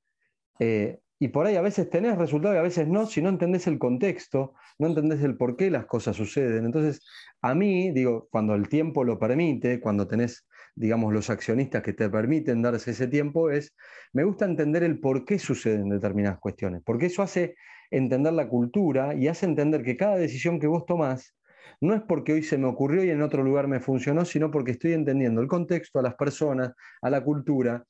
eh, 0.58 0.98
y 1.18 1.28
por 1.28 1.46
ahí 1.46 1.56
a 1.56 1.62
veces 1.62 1.88
tenés 1.88 2.18
resultados 2.18 2.56
y 2.56 2.58
a 2.58 2.62
veces 2.62 2.88
no, 2.88 3.06
si 3.06 3.22
no 3.22 3.28
entendés 3.28 3.66
el 3.66 3.78
contexto, 3.78 4.54
no 4.78 4.88
entendés 4.88 5.22
el 5.22 5.36
por 5.36 5.56
qué 5.56 5.70
las 5.70 5.86
cosas 5.86 6.16
suceden. 6.16 6.66
Entonces, 6.66 7.00
a 7.40 7.54
mí, 7.54 7.92
digo, 7.92 8.28
cuando 8.30 8.54
el 8.54 8.68
tiempo 8.68 9.04
lo 9.04 9.18
permite, 9.18 9.80
cuando 9.80 10.06
tenés 10.06 10.46
digamos, 10.74 11.12
los 11.12 11.30
accionistas 11.30 11.82
que 11.82 11.92
te 11.92 12.08
permiten 12.08 12.62
darse 12.62 12.92
ese 12.92 13.08
tiempo, 13.08 13.50
es, 13.50 13.74
me 14.12 14.24
gusta 14.24 14.44
entender 14.44 14.82
el 14.82 15.00
por 15.00 15.24
qué 15.24 15.38
suceden 15.38 15.88
determinadas 15.88 16.38
cuestiones, 16.38 16.82
porque 16.85 17.06
eso 17.06 17.22
hace 17.22 17.54
entender 17.90 18.32
la 18.32 18.48
cultura 18.48 19.14
y 19.14 19.28
hace 19.28 19.46
entender 19.46 19.82
que 19.82 19.96
cada 19.96 20.16
decisión 20.16 20.58
que 20.58 20.66
vos 20.66 20.87
tomás 20.87 21.35
no 21.80 21.94
es 21.94 22.02
porque 22.02 22.32
hoy 22.32 22.42
se 22.42 22.58
me 22.58 22.68
ocurrió 22.68 23.04
y 23.04 23.11
en 23.11 23.22
otro 23.22 23.42
lugar 23.42 23.68
me 23.68 23.80
funcionó, 23.80 24.24
sino 24.24 24.50
porque 24.50 24.72
estoy 24.72 24.92
entendiendo 24.92 25.40
el 25.40 25.48
contexto, 25.48 25.98
a 25.98 26.02
las 26.02 26.14
personas, 26.14 26.72
a 27.02 27.11
la 27.11 27.22
cultura, 27.22 27.85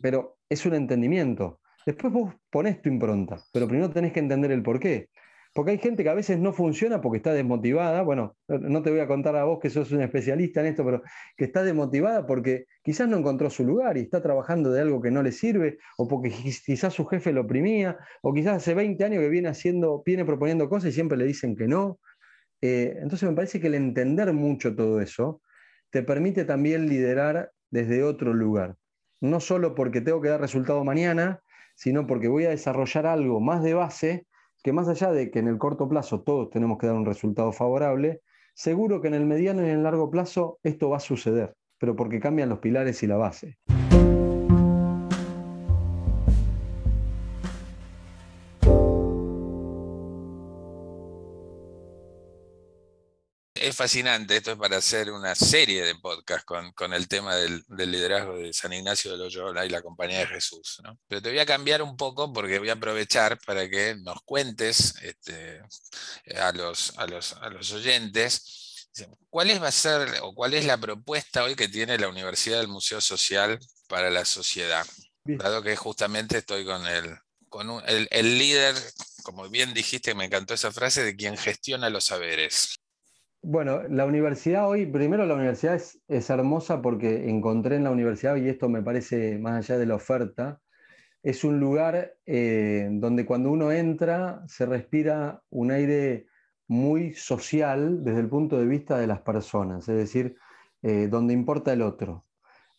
pero 0.00 0.38
es 0.48 0.64
un 0.66 0.74
entendimiento. 0.74 1.60
Después 1.84 2.12
vos 2.12 2.34
ponés 2.50 2.82
tu 2.82 2.88
impronta, 2.88 3.40
pero 3.52 3.68
primero 3.68 3.90
tenés 3.90 4.12
que 4.12 4.20
entender 4.20 4.50
el 4.50 4.62
por 4.62 4.80
qué. 4.80 5.10
Porque 5.56 5.70
hay 5.70 5.78
gente 5.78 6.02
que 6.02 6.10
a 6.10 6.14
veces 6.14 6.38
no 6.38 6.52
funciona 6.52 7.00
porque 7.00 7.16
está 7.16 7.32
desmotivada. 7.32 8.02
Bueno, 8.02 8.36
no 8.46 8.82
te 8.82 8.90
voy 8.90 9.00
a 9.00 9.06
contar 9.06 9.36
a 9.36 9.44
vos 9.44 9.58
que 9.58 9.70
sos 9.70 9.90
un 9.90 10.02
especialista 10.02 10.60
en 10.60 10.66
esto, 10.66 10.84
pero 10.84 11.02
que 11.34 11.46
está 11.46 11.64
desmotivada 11.64 12.26
porque 12.26 12.66
quizás 12.82 13.08
no 13.08 13.16
encontró 13.16 13.48
su 13.48 13.64
lugar 13.64 13.96
y 13.96 14.00
está 14.00 14.20
trabajando 14.20 14.70
de 14.70 14.82
algo 14.82 15.00
que 15.00 15.10
no 15.10 15.22
le 15.22 15.32
sirve, 15.32 15.78
o 15.96 16.06
porque 16.06 16.28
quizás 16.66 16.92
su 16.92 17.06
jefe 17.06 17.32
lo 17.32 17.40
oprimía, 17.40 17.96
o 18.20 18.34
quizás 18.34 18.58
hace 18.58 18.74
20 18.74 19.02
años 19.02 19.22
que 19.22 19.30
viene 19.30 19.48
haciendo, 19.48 20.02
viene 20.04 20.26
proponiendo 20.26 20.68
cosas 20.68 20.90
y 20.90 20.92
siempre 20.92 21.16
le 21.16 21.24
dicen 21.24 21.56
que 21.56 21.66
no. 21.66 22.00
Eh, 22.60 22.98
entonces 23.00 23.26
me 23.26 23.34
parece 23.34 23.58
que 23.58 23.68
el 23.68 23.76
entender 23.76 24.34
mucho 24.34 24.76
todo 24.76 25.00
eso 25.00 25.40
te 25.88 26.02
permite 26.02 26.44
también 26.44 26.86
liderar 26.86 27.50
desde 27.70 28.02
otro 28.02 28.34
lugar. 28.34 28.76
No 29.22 29.40
solo 29.40 29.74
porque 29.74 30.02
tengo 30.02 30.20
que 30.20 30.28
dar 30.28 30.40
resultado 30.42 30.84
mañana, 30.84 31.40
sino 31.76 32.06
porque 32.06 32.28
voy 32.28 32.44
a 32.44 32.50
desarrollar 32.50 33.06
algo 33.06 33.40
más 33.40 33.62
de 33.62 33.72
base 33.72 34.26
que 34.66 34.72
más 34.72 34.88
allá 34.88 35.12
de 35.12 35.30
que 35.30 35.38
en 35.38 35.46
el 35.46 35.58
corto 35.58 35.88
plazo 35.88 36.22
todos 36.22 36.50
tenemos 36.50 36.76
que 36.76 36.88
dar 36.88 36.96
un 36.96 37.06
resultado 37.06 37.52
favorable, 37.52 38.22
seguro 38.52 39.00
que 39.00 39.06
en 39.06 39.14
el 39.14 39.24
mediano 39.24 39.62
y 39.62 39.66
en 39.66 39.76
el 39.76 39.84
largo 39.84 40.10
plazo 40.10 40.58
esto 40.64 40.90
va 40.90 40.96
a 40.96 40.98
suceder, 40.98 41.54
pero 41.78 41.94
porque 41.94 42.18
cambian 42.18 42.48
los 42.48 42.58
pilares 42.58 43.00
y 43.04 43.06
la 43.06 43.16
base. 43.16 43.58
Es 53.68 53.76
fascinante, 53.76 54.36
esto 54.36 54.52
es 54.52 54.58
para 54.58 54.76
hacer 54.76 55.10
una 55.10 55.34
serie 55.34 55.84
de 55.84 55.94
podcast 55.96 56.44
con, 56.44 56.92
el 56.92 57.08
tema 57.08 57.34
del, 57.34 57.64
liderazgo 57.68 58.36
de 58.36 58.52
San 58.52 58.72
Ignacio 58.72 59.12
de 59.12 59.18
Loyola 59.18 59.66
y 59.66 59.68
la 59.68 59.82
Compañía 59.82 60.20
de 60.20 60.26
Jesús. 60.26 60.80
Pero 61.08 61.20
te 61.20 61.30
voy 61.30 61.38
a 61.38 61.46
cambiar 61.46 61.82
un 61.82 61.96
poco 61.96 62.32
porque 62.32 62.58
voy 62.58 62.70
a 62.70 62.74
aprovechar 62.74 63.38
para 63.40 63.68
que 63.68 63.96
nos 63.96 64.22
cuentes 64.22 64.94
este, 65.02 65.60
a, 66.40 66.52
los, 66.52 66.96
a, 66.98 67.06
los, 67.06 67.32
a 67.34 67.50
los 67.50 67.72
oyentes 67.72 68.66
cuál 69.30 69.50
es, 69.50 69.62
va 69.62 69.68
a 69.68 69.72
ser, 69.72 70.08
o 70.22 70.34
cuál 70.34 70.54
es 70.54 70.64
la 70.64 70.78
propuesta 70.78 71.44
hoy 71.44 71.54
que 71.54 71.68
tiene 71.68 71.98
la 71.98 72.08
Universidad 72.08 72.58
del 72.58 72.68
Museo 72.68 73.00
Social 73.00 73.58
para 73.88 74.10
la 74.10 74.24
sociedad. 74.24 74.86
Dado 75.24 75.62
que 75.62 75.76
justamente 75.76 76.38
estoy 76.38 76.64
con 76.64 76.86
el, 76.86 77.18
con 77.48 77.82
el, 77.86 78.06
el 78.10 78.38
líder, 78.38 78.74
como 79.22 79.48
bien 79.48 79.74
dijiste, 79.74 80.14
me 80.14 80.24
encantó 80.24 80.54
esa 80.54 80.72
frase, 80.72 81.02
de 81.02 81.16
quien 81.16 81.36
gestiona 81.36 81.90
los 81.90 82.04
saberes. 82.04 82.78
Bueno, 83.48 83.84
la 83.88 84.06
universidad 84.06 84.68
hoy, 84.68 84.86
primero 84.86 85.24
la 85.24 85.34
universidad 85.34 85.76
es, 85.76 86.30
hermosa 86.30 86.82
porque 86.82 87.30
encontré 87.30 87.76
en 87.76 87.84
la 87.84 87.92
universidad, 87.92 88.34
y 88.34 88.48
esto 88.48 88.68
me 88.68 88.82
parece 88.82 89.38
más 89.38 89.54
allá 89.58 89.78
de 89.78 89.86
la 89.86 89.94
oferta, 89.94 90.60
es 91.22 91.44
un 91.44 91.60
lugar 91.60 92.16
eh, 92.26 92.88
donde 92.90 93.24
cuando 93.24 93.52
uno 93.52 93.70
entra 93.70 94.42
se 94.48 94.66
respira 94.66 95.44
un 95.50 95.70
aire 95.70 96.26
muy 96.66 97.14
social 97.14 98.02
desde 98.02 98.18
el 98.18 98.28
punto 98.28 98.58
de 98.58 98.66
vista 98.66 98.98
de 98.98 99.06
las 99.06 99.20
personas, 99.20 99.88
es 99.88 99.96
decir, 99.96 100.36
eh, 100.82 101.06
donde 101.08 101.32
importa 101.32 101.72
el 101.72 101.82
otro. 101.82 102.26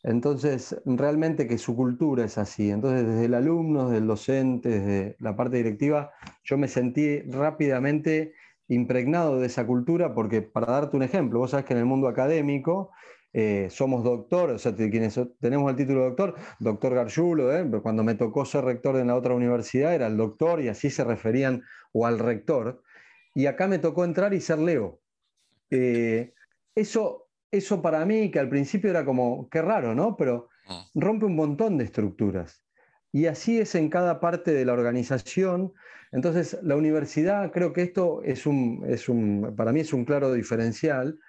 Entonces, 0.03 0.75
realmente 0.83 1.47
que 1.47 1.57
su 1.57 1.77
cultura 1.77 2.25
es 2.25 2.37
así. 2.37 2.71
Entonces, 2.71 3.07
desde 3.07 3.25
el 3.25 3.35
alumno, 3.35 3.85
desde 3.85 3.99
el 3.99 4.07
docente, 4.07 4.67
desde 4.67 5.15
la 5.19 5.33
parte 5.37 5.57
directiva, 5.57 6.11
yo 6.43 6.57
me 6.57 6.67
sentí 6.67 7.21
rápidamente 7.21 8.33
impregnado 8.67 9.39
de 9.39 9.47
esa 9.47 9.65
cultura, 9.65 10.13
porque 10.13 10.41
para 10.41 10.71
darte 10.71 10.97
un 10.97 11.03
ejemplo, 11.03 11.39
vos 11.39 11.51
sabés 11.51 11.65
que 11.65 11.73
en 11.73 11.79
el 11.79 11.85
mundo 11.85 12.07
académico 12.07 12.91
eh, 13.33 13.67
somos 13.69 14.03
doctor, 14.03 14.51
o 14.51 14.57
sea, 14.57 14.75
quienes 14.75 15.19
tenemos 15.39 15.69
el 15.69 15.77
título 15.77 16.01
de 16.01 16.07
doctor, 16.07 16.35
doctor 16.59 16.95
Garjulo, 16.95 17.55
¿eh? 17.55 17.69
cuando 17.81 18.03
me 18.03 18.15
tocó 18.15 18.45
ser 18.45 18.65
rector 18.65 18.97
en 18.97 19.07
la 19.07 19.15
otra 19.15 19.35
universidad 19.35 19.93
era 19.93 20.07
el 20.07 20.17
doctor 20.17 20.61
y 20.61 20.69
así 20.69 20.89
se 20.89 21.03
referían 21.03 21.63
o 21.93 22.05
al 22.05 22.19
rector, 22.19 22.81
y 23.35 23.45
acá 23.45 23.67
me 23.67 23.79
tocó 23.79 24.03
entrar 24.03 24.33
y 24.33 24.41
ser 24.41 24.59
Leo. 24.59 24.99
Eh, 25.69 26.33
eso, 26.73 27.29
eso 27.51 27.81
para 27.81 28.05
mí, 28.05 28.31
que 28.31 28.39
al 28.39 28.49
principio 28.49 28.89
era 28.89 29.05
como, 29.05 29.47
qué 29.49 29.61
raro, 29.61 29.93
¿no? 29.93 30.17
Pero 30.17 30.49
mm. 30.67 30.99
rompe 30.99 31.25
un 31.25 31.35
montón 31.35 31.77
de 31.77 31.83
estructuras. 31.83 32.63
Y 33.11 33.27
así 33.27 33.59
es 33.59 33.75
en 33.75 33.89
cada 33.89 34.19
parte 34.19 34.53
de 34.53 34.65
la 34.65 34.73
organización. 34.73 35.73
Entonces, 36.11 36.57
la 36.63 36.75
universidad, 36.75 37.51
creo 37.51 37.73
que 37.73 37.81
esto 37.81 38.21
es 38.23 38.45
un, 38.45 38.85
es 38.87 39.09
un 39.09 39.53
para 39.55 39.71
mí 39.71 39.81
es 39.81 39.93
un 39.93 40.05
claro 40.05 40.33
diferencial. 40.33 41.19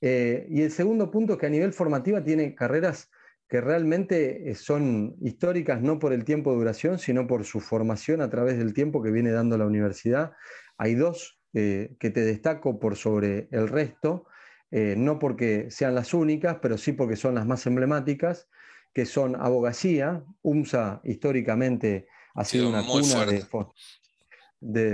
Eh, 0.00 0.46
y 0.48 0.62
el 0.62 0.70
segundo 0.70 1.10
punto, 1.10 1.38
que 1.38 1.46
a 1.46 1.50
nivel 1.50 1.72
formativa 1.72 2.22
tiene 2.24 2.54
carreras 2.54 3.10
que 3.52 3.60
realmente 3.60 4.50
eh, 4.50 4.54
son 4.54 5.14
históricas 5.20 5.82
no 5.82 5.98
por 5.98 6.14
el 6.14 6.24
tiempo 6.24 6.52
de 6.52 6.56
duración, 6.56 6.98
sino 6.98 7.26
por 7.26 7.44
su 7.44 7.60
formación 7.60 8.22
a 8.22 8.30
través 8.30 8.56
del 8.56 8.72
tiempo 8.72 9.02
que 9.02 9.10
viene 9.10 9.30
dando 9.30 9.58
la 9.58 9.66
universidad. 9.66 10.32
Hay 10.78 10.94
dos 10.94 11.38
eh, 11.52 11.94
que 12.00 12.08
te 12.08 12.24
destaco 12.24 12.80
por 12.80 12.96
sobre 12.96 13.48
el 13.50 13.68
resto, 13.68 14.24
eh, 14.70 14.94
no 14.96 15.18
porque 15.18 15.70
sean 15.70 15.94
las 15.94 16.14
únicas, 16.14 16.60
pero 16.62 16.78
sí 16.78 16.92
porque 16.92 17.14
son 17.14 17.34
las 17.34 17.44
más 17.44 17.66
emblemáticas, 17.66 18.48
que 18.94 19.04
son 19.04 19.36
abogacía. 19.36 20.24
UMSA 20.40 21.02
históricamente 21.04 22.06
ha 22.34 22.46
sido 22.46 22.70
una 22.70 22.86
cuna 22.86 23.26
de, 23.26 23.44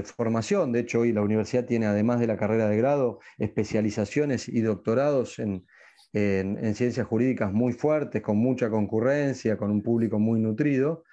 formación. 0.04 0.72
De 0.72 0.80
hecho, 0.80 1.00
hoy 1.00 1.12
la 1.12 1.22
universidad 1.22 1.64
tiene, 1.64 1.86
además 1.86 2.20
de 2.20 2.26
la 2.26 2.36
carrera 2.36 2.68
de 2.68 2.76
grado, 2.76 3.20
especializaciones 3.38 4.48
y 4.48 4.60
doctorados 4.60 5.38
en, 5.38 5.66
ciencias 6.12 7.06
jurídicas 7.06 7.52
muy 7.52 7.72
fuertes, 7.72 8.22
con 8.22 8.38
mucha 8.38 8.70
concurrencia, 8.70 9.56
con 9.58 9.70
un 9.70 9.82
público 9.82 10.18
muy 10.18 10.40
nutrido. 10.40 11.04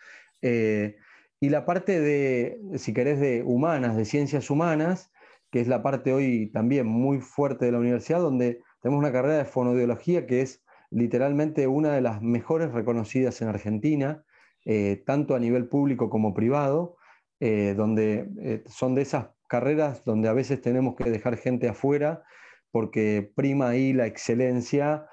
Eh, 0.41 0.95
y 1.39 1.49
la 1.49 1.65
parte 1.65 1.99
de, 1.99 2.59
si 2.75 2.93
querés, 2.93 3.19
de 3.19 3.43
humanas, 3.43 3.97
de 3.97 4.05
ciencias 4.05 4.49
humanas, 4.49 5.11
que 5.51 5.59
es 5.59 5.67
la 5.67 5.83
parte 5.83 6.13
hoy 6.13 6.51
también 6.51 6.87
muy 6.87 7.19
fuerte 7.19 7.65
de 7.65 7.71
la 7.71 7.79
universidad, 7.79 8.19
donde 8.19 8.61
tenemos 8.81 8.99
una 8.99 9.11
carrera 9.11 9.37
de 9.37 9.45
fonodiología 9.45 10.25
que 10.27 10.41
es 10.41 10.63
literalmente 10.91 11.67
una 11.67 11.93
de 11.93 12.01
las 12.01 12.21
mejores 12.21 12.71
reconocidas 12.71 13.41
en 13.41 13.49
Argentina, 13.49 14.23
eh, 14.65 15.03
tanto 15.05 15.35
a 15.35 15.39
nivel 15.39 15.67
público 15.67 16.09
como 16.09 16.33
privado, 16.33 16.97
eh, 17.39 17.73
donde 17.75 18.29
eh, 18.39 18.63
son 18.67 18.95
de 18.95 19.01
esas 19.03 19.27
carreras 19.47 20.03
donde 20.05 20.29
a 20.29 20.33
veces 20.33 20.61
tenemos 20.61 20.95
que 20.95 21.09
dejar 21.09 21.37
gente 21.37 21.67
afuera 21.67 22.23
porque 22.71 23.31
prima 23.35 23.69
ahí 23.69 23.93
la 23.93 24.07
excelencia 24.07 25.07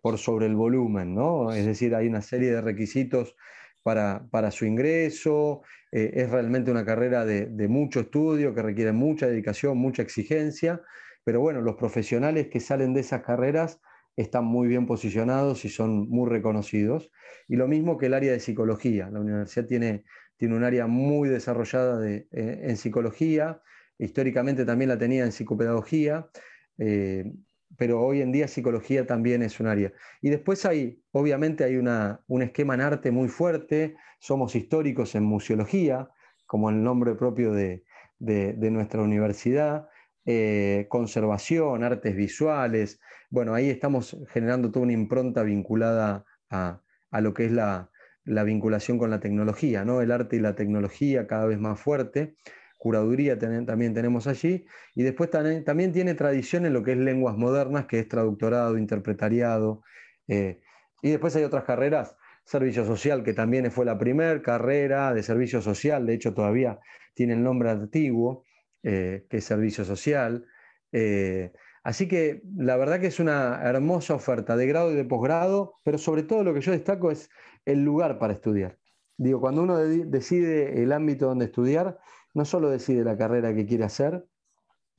por 0.00 0.18
sobre 0.18 0.46
el 0.46 0.54
volumen, 0.54 1.12
¿no? 1.12 1.52
Es 1.52 1.66
decir, 1.66 1.96
hay 1.96 2.06
una 2.06 2.22
serie 2.22 2.52
de 2.52 2.60
requisitos 2.60 3.34
para, 3.82 4.50
su 4.50 4.66
ingreso, 4.66 5.62
eh, 5.92 6.10
es 6.14 6.30
realmente 6.30 6.70
una 6.70 6.84
carrera 6.84 7.24
de, 7.24 7.68
mucho 7.68 8.00
estudio 8.00 8.54
que 8.54 8.62
requiere 8.62 8.92
mucha 8.92 9.26
dedicación, 9.26 9.78
mucha 9.78 10.02
exigencia, 10.02 10.82
pero 11.24 11.40
bueno, 11.40 11.60
los 11.60 11.76
profesionales 11.76 12.48
que 12.48 12.60
salen 12.60 12.94
de 12.94 13.00
esas 13.00 13.22
carreras 13.22 13.80
están 14.16 14.44
muy 14.44 14.68
bien 14.68 14.86
posicionados 14.86 15.64
y 15.64 15.68
son 15.68 16.08
muy 16.08 16.28
reconocidos. 16.28 17.10
Y 17.48 17.56
lo 17.56 17.68
mismo 17.68 17.96
que 17.96 18.06
el 18.06 18.14
área 18.14 18.32
de 18.32 18.40
psicología. 18.40 19.08
La 19.10 19.20
universidad 19.20 19.66
tiene, 19.66 20.04
tiene 20.40 20.56
un 20.56 20.64
área 20.64 20.86
muy 20.86 21.28
desarrollada 21.28 21.98
de, 21.98 22.26
eh, 22.32 22.62
en 22.62 22.78
psicología, 22.78 23.60
históricamente 23.98 24.64
también 24.64 24.88
la 24.88 24.96
tenía 24.96 25.22
en 25.22 25.32
psicopedagogía. 25.32 26.30
Eh, 26.78 27.30
pero 27.76 28.00
hoy 28.00 28.22
en 28.22 28.32
día 28.32 28.48
psicología 28.48 29.06
también 29.06 29.42
es 29.42 29.60
un 29.60 29.66
área. 29.66 29.92
Y 30.22 30.30
después 30.30 30.64
hay, 30.64 31.02
obviamente 31.12 31.62
hay 31.62 31.76
un 31.76 32.42
esquema 32.42 32.72
en 32.74 32.80
arte 32.80 33.10
muy 33.10 33.28
fuerte, 33.28 33.96
somos 34.18 34.56
históricos 34.56 35.14
en 35.14 35.24
museología, 35.24 36.08
como 36.46 36.70
el 36.70 36.82
nombre 36.82 37.14
propio 37.16 37.52
de, 37.52 37.84
nuestra 38.18 39.02
universidad, 39.02 39.90
eh, 40.24 40.86
conservación, 40.88 41.84
artes 41.84 42.16
visuales, 42.16 42.98
bueno, 43.28 43.52
ahí 43.52 43.68
estamos 43.68 44.16
generando 44.30 44.70
toda 44.70 44.84
una 44.84 44.94
impronta 44.94 45.42
vinculada 45.42 46.24
a, 46.48 46.80
lo 47.20 47.34
que 47.34 47.44
es 47.44 47.52
la, 47.52 47.90
la, 48.30 48.44
vinculación 48.44 48.98
con 48.98 49.10
la 49.10 49.20
tecnología, 49.20 49.84
¿no? 49.84 50.00
el 50.00 50.12
arte 50.12 50.36
y 50.36 50.40
la 50.40 50.54
tecnología 50.54 51.26
cada 51.26 51.46
vez 51.46 51.58
más 51.58 51.80
fuerte 51.80 52.36
curaduría 52.80 53.38
también 53.38 53.92
tenemos 53.92 54.26
allí, 54.26 54.64
y 54.94 55.02
después 55.02 55.28
también, 55.28 55.92
tiene 55.92 56.14
tradición 56.14 56.64
en 56.64 56.72
lo 56.72 56.82
que 56.82 56.92
es 56.92 56.96
lenguas 56.96 57.36
modernas, 57.36 57.84
que 57.84 57.98
es 57.98 58.08
traductorado, 58.08 58.78
interpretariado, 58.78 59.82
eh, 60.28 60.62
y 61.02 61.10
después 61.10 61.36
hay 61.36 61.44
otras 61.44 61.64
carreras, 61.64 62.16
servicio 62.44 62.86
social, 62.86 63.22
que 63.22 63.34
también 63.34 63.70
fue 63.70 63.84
la 63.84 63.98
primera 63.98 64.40
carrera 64.40 65.12
de 65.12 65.22
servicio 65.22 65.60
social, 65.60 66.06
de 66.06 66.14
hecho 66.14 66.32
todavía 66.32 66.80
tiene 67.12 67.34
el 67.34 67.42
nombre 67.42 67.68
antiguo, 67.68 68.44
eh, 68.82 69.26
que 69.28 69.36
es 69.36 69.44
servicio 69.44 69.84
social. 69.84 70.46
Eh, 70.90 71.52
así 71.84 72.08
que 72.08 72.40
la 72.56 72.78
verdad 72.78 72.98
que 72.98 73.08
es 73.08 73.20
una 73.20 73.60
hermosa 73.62 74.14
oferta 74.14 74.56
de 74.56 74.66
grado 74.66 74.90
y 74.90 74.96
de 74.96 75.04
posgrado, 75.04 75.74
pero 75.84 75.98
sobre 75.98 76.22
todo 76.22 76.44
lo 76.44 76.54
que 76.54 76.62
yo 76.62 76.72
destaco 76.72 77.10
es 77.10 77.28
el 77.64 77.84
lugar 77.84 78.18
para 78.18 78.32
estudiar. 78.32 78.78
Digo, 79.16 79.40
cuando 79.40 79.62
uno 79.62 79.76
decide 79.76 80.82
el 80.82 80.92
ámbito 80.92 81.26
donde 81.26 81.46
estudiar, 81.46 81.98
no 82.34 82.44
solo 82.44 82.70
decide 82.70 83.04
la 83.04 83.16
carrera 83.16 83.54
que 83.54 83.66
quiere 83.66 83.84
hacer, 83.84 84.26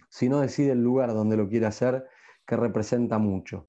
sino 0.09 0.41
decide 0.41 0.73
el 0.73 0.83
lugar 0.83 1.13
donde 1.13 1.37
lo 1.37 1.47
quiere 1.47 1.65
hacer, 1.65 2.05
que 2.45 2.55
representa 2.57 3.17
mucho. 3.17 3.65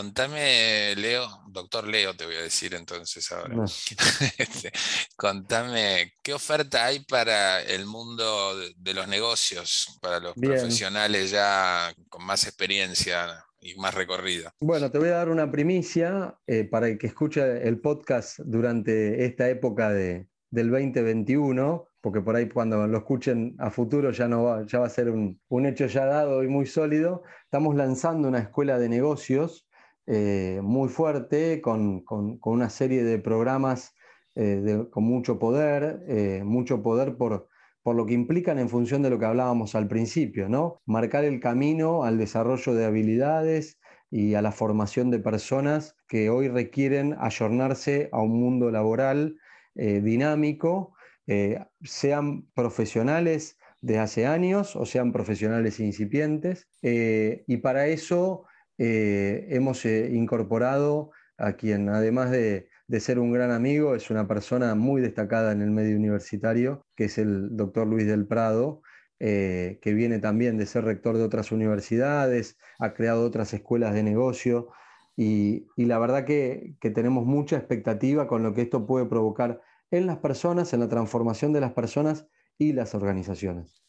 Contame, 0.00 0.94
Leo, 0.96 1.28
doctor 1.48 1.86
Leo 1.86 2.16
te 2.16 2.24
voy 2.24 2.36
a 2.36 2.42
decir 2.42 2.74
entonces 2.74 3.30
ahora. 3.32 3.54
Este, 4.38 4.72
contame, 5.14 6.14
¿qué 6.22 6.32
oferta 6.32 6.86
hay 6.86 7.00
para 7.00 7.62
el 7.62 7.84
mundo 7.84 8.56
de 8.76 8.94
los 8.94 9.06
negocios, 9.08 9.98
para 10.00 10.18
los 10.18 10.34
profesionales 10.34 11.30
ya 11.30 11.92
con 12.08 12.24
más 12.24 12.44
experiencia 12.44 13.44
y 13.60 13.74
más 13.74 13.94
recorrida. 13.94 14.54
Bueno, 14.60 14.90
te 14.90 14.98
voy 14.98 15.08
a 15.08 15.16
dar 15.16 15.28
una 15.28 15.50
primicia 15.50 16.38
eh, 16.46 16.64
para 16.64 16.88
el 16.88 16.96
que 16.96 17.08
escuche 17.08 17.68
el 17.68 17.78
podcast 17.78 18.38
durante 18.38 19.26
esta 19.26 19.50
época 19.50 19.90
de, 19.90 20.28
del 20.50 20.70
2021, 20.70 21.88
porque 22.00 22.22
por 22.22 22.36
ahí 22.36 22.48
cuando 22.48 22.86
lo 22.86 22.98
escuchen 22.98 23.54
a 23.58 23.70
futuro 23.70 24.12
ya, 24.12 24.28
no 24.28 24.44
va, 24.44 24.66
ya 24.66 24.78
va 24.78 24.86
a 24.86 24.90
ser 24.90 25.10
un, 25.10 25.66
hecho 25.66 25.84
ya 25.86 26.06
dado 26.06 26.42
y 26.42 26.48
muy 26.48 26.64
sólido. 26.64 27.22
Estamos 27.44 27.74
lanzando 27.76 28.28
una 28.28 28.38
escuela 28.38 28.78
de 28.78 28.88
negocios 28.88 29.66
eh, 30.06 30.60
muy 30.62 30.88
fuerte, 30.88 31.60
con, 31.60 32.04
una 32.42 32.70
serie 32.70 33.04
de 33.04 33.18
programas 33.18 33.94
eh, 34.34 34.84
con 34.90 35.04
mucho 35.04 35.38
poder, 35.38 36.42
mucho 36.44 36.82
poder 36.82 37.16
por 37.16 37.48
por 37.82 37.96
lo 37.96 38.06
que 38.06 38.14
implican 38.14 38.58
en 38.58 38.68
función 38.68 39.02
de 39.02 39.10
lo 39.10 39.18
que 39.18 39.24
hablábamos 39.24 39.74
al 39.74 39.88
principio, 39.88 40.48
¿no? 40.48 40.80
Marcar 40.86 41.24
el 41.24 41.40
camino 41.40 42.04
al 42.04 42.18
desarrollo 42.18 42.74
de 42.74 42.84
habilidades 42.84 43.78
y 44.10 44.34
a 44.34 44.42
la 44.42 44.52
formación 44.52 45.10
de 45.10 45.20
personas 45.20 45.96
que 46.08 46.30
hoy 46.30 46.48
requieren 46.48 47.16
ayornarse 47.18 48.08
a 48.12 48.20
un 48.20 48.38
mundo 48.40 48.70
laboral 48.70 49.36
eh, 49.76 50.00
dinámico, 50.00 50.94
eh, 51.26 51.60
sean 51.82 52.46
profesionales 52.54 53.56
de 53.80 53.98
hace 53.98 54.26
años 54.26 54.76
o 54.76 54.84
sean 54.84 55.12
profesionales 55.12 55.80
incipientes. 55.80 56.68
Eh, 56.82 57.44
y 57.46 57.58
para 57.58 57.86
eso 57.86 58.44
hemos 58.82 59.84
incorporado 59.84 61.10
a 61.36 61.52
quien, 61.52 61.88
además 61.88 62.30
de 62.30 62.68
de 62.90 62.98
ser 62.98 63.20
un 63.20 63.30
gran 63.30 63.52
amigo, 63.52 63.94
es 63.94 64.10
una 64.10 64.26
persona 64.26 64.74
muy 64.74 65.00
destacada 65.00 65.52
en 65.52 65.62
el 65.62 65.70
medio 65.70 65.96
universitario, 65.96 66.88
que 66.96 67.04
es 67.04 67.18
el 67.18 67.56
doctor 67.56 67.86
Luis 67.86 68.04
del 68.04 68.26
Prado, 68.26 68.82
eh, 69.20 69.78
que 69.80 69.94
viene 69.94 70.18
también 70.18 70.58
de 70.58 70.66
ser 70.66 70.82
rector 70.82 71.16
de 71.16 71.22
otras 71.22 71.52
universidades, 71.52 72.58
ha 72.80 72.92
creado 72.92 73.24
otras 73.24 73.54
escuelas 73.54 73.94
de 73.94 74.02
negocio 74.02 74.70
y, 75.16 75.68
la 75.76 76.00
verdad 76.00 76.24
que, 76.24 76.74
tenemos 76.80 77.24
mucha 77.24 77.58
expectativa 77.58 78.26
con 78.26 78.42
lo 78.42 78.54
que 78.54 78.62
esto 78.62 78.88
puede 78.88 79.06
provocar 79.06 79.60
en 79.92 80.08
las 80.08 80.18
personas, 80.18 80.72
en 80.72 80.80
la 80.80 80.88
transformación 80.88 81.52
de 81.52 81.60
las 81.60 81.72
personas 81.72 82.26
y 82.58 82.72
las 82.72 82.96
organizaciones. 82.96 83.84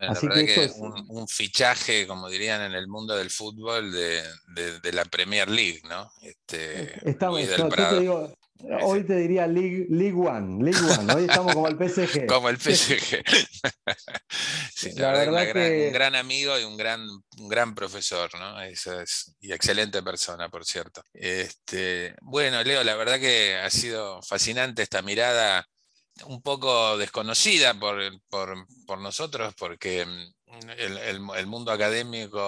Así 0.00 0.28
que, 0.28 0.64
es... 0.64 0.76
un, 0.76 1.28
fichaje, 1.28 2.06
como 2.06 2.28
dirían 2.28 2.62
en 2.62 2.72
el 2.72 2.88
mundo 2.88 3.14
del 3.16 3.30
fútbol, 3.30 3.92
de, 3.92 4.92
la 4.92 5.04
Premier 5.04 5.48
League, 5.48 5.82
¿no? 5.88 6.10
Este, 6.22 7.08
Estamos, 7.08 7.40
Hoy 8.82 9.04
te 9.04 9.16
diría 9.16 9.46
League, 9.46 9.86
League 9.88 10.14
One, 10.14 10.62
League 10.62 10.80
One. 10.80 11.14
Hoy 11.14 11.24
estamos 11.24 11.54
como 11.54 11.68
el 11.68 11.76
PSG. 11.76 12.26
como 12.26 12.48
el 12.50 12.58
PSG. 12.58 13.22
la, 14.96 15.12
verdad, 15.12 15.52
que... 15.52 15.86
un 15.86 15.92
gran 15.92 16.14
amigo 16.14 16.58
y 16.58 16.64
un 16.64 16.76
gran, 16.76 17.00
un 17.38 17.48
gran 17.48 17.74
profesor, 17.74 18.30
¿no? 18.38 18.60
Eso 18.62 19.00
es, 19.00 19.34
y 19.40 19.52
excelente 19.52 20.02
persona, 20.02 20.50
por 20.50 20.64
cierto. 20.64 21.02
Este, 21.14 22.14
bueno, 22.20 22.62
Leo, 22.62 22.84
la 22.84 22.96
verdad 22.96 23.18
que 23.18 23.56
ha 23.56 23.70
sido 23.70 24.20
fascinante 24.22 24.82
esta 24.82 25.00
mirada 25.00 25.66
un 26.26 26.42
poco 26.42 26.96
desconocida 26.98 27.78
por, 27.78 27.98
por, 28.28 28.98
nosotros, 29.00 29.54
porque 29.56 30.06
el, 30.76 31.46
mundo 31.46 31.70
académico, 31.70 32.40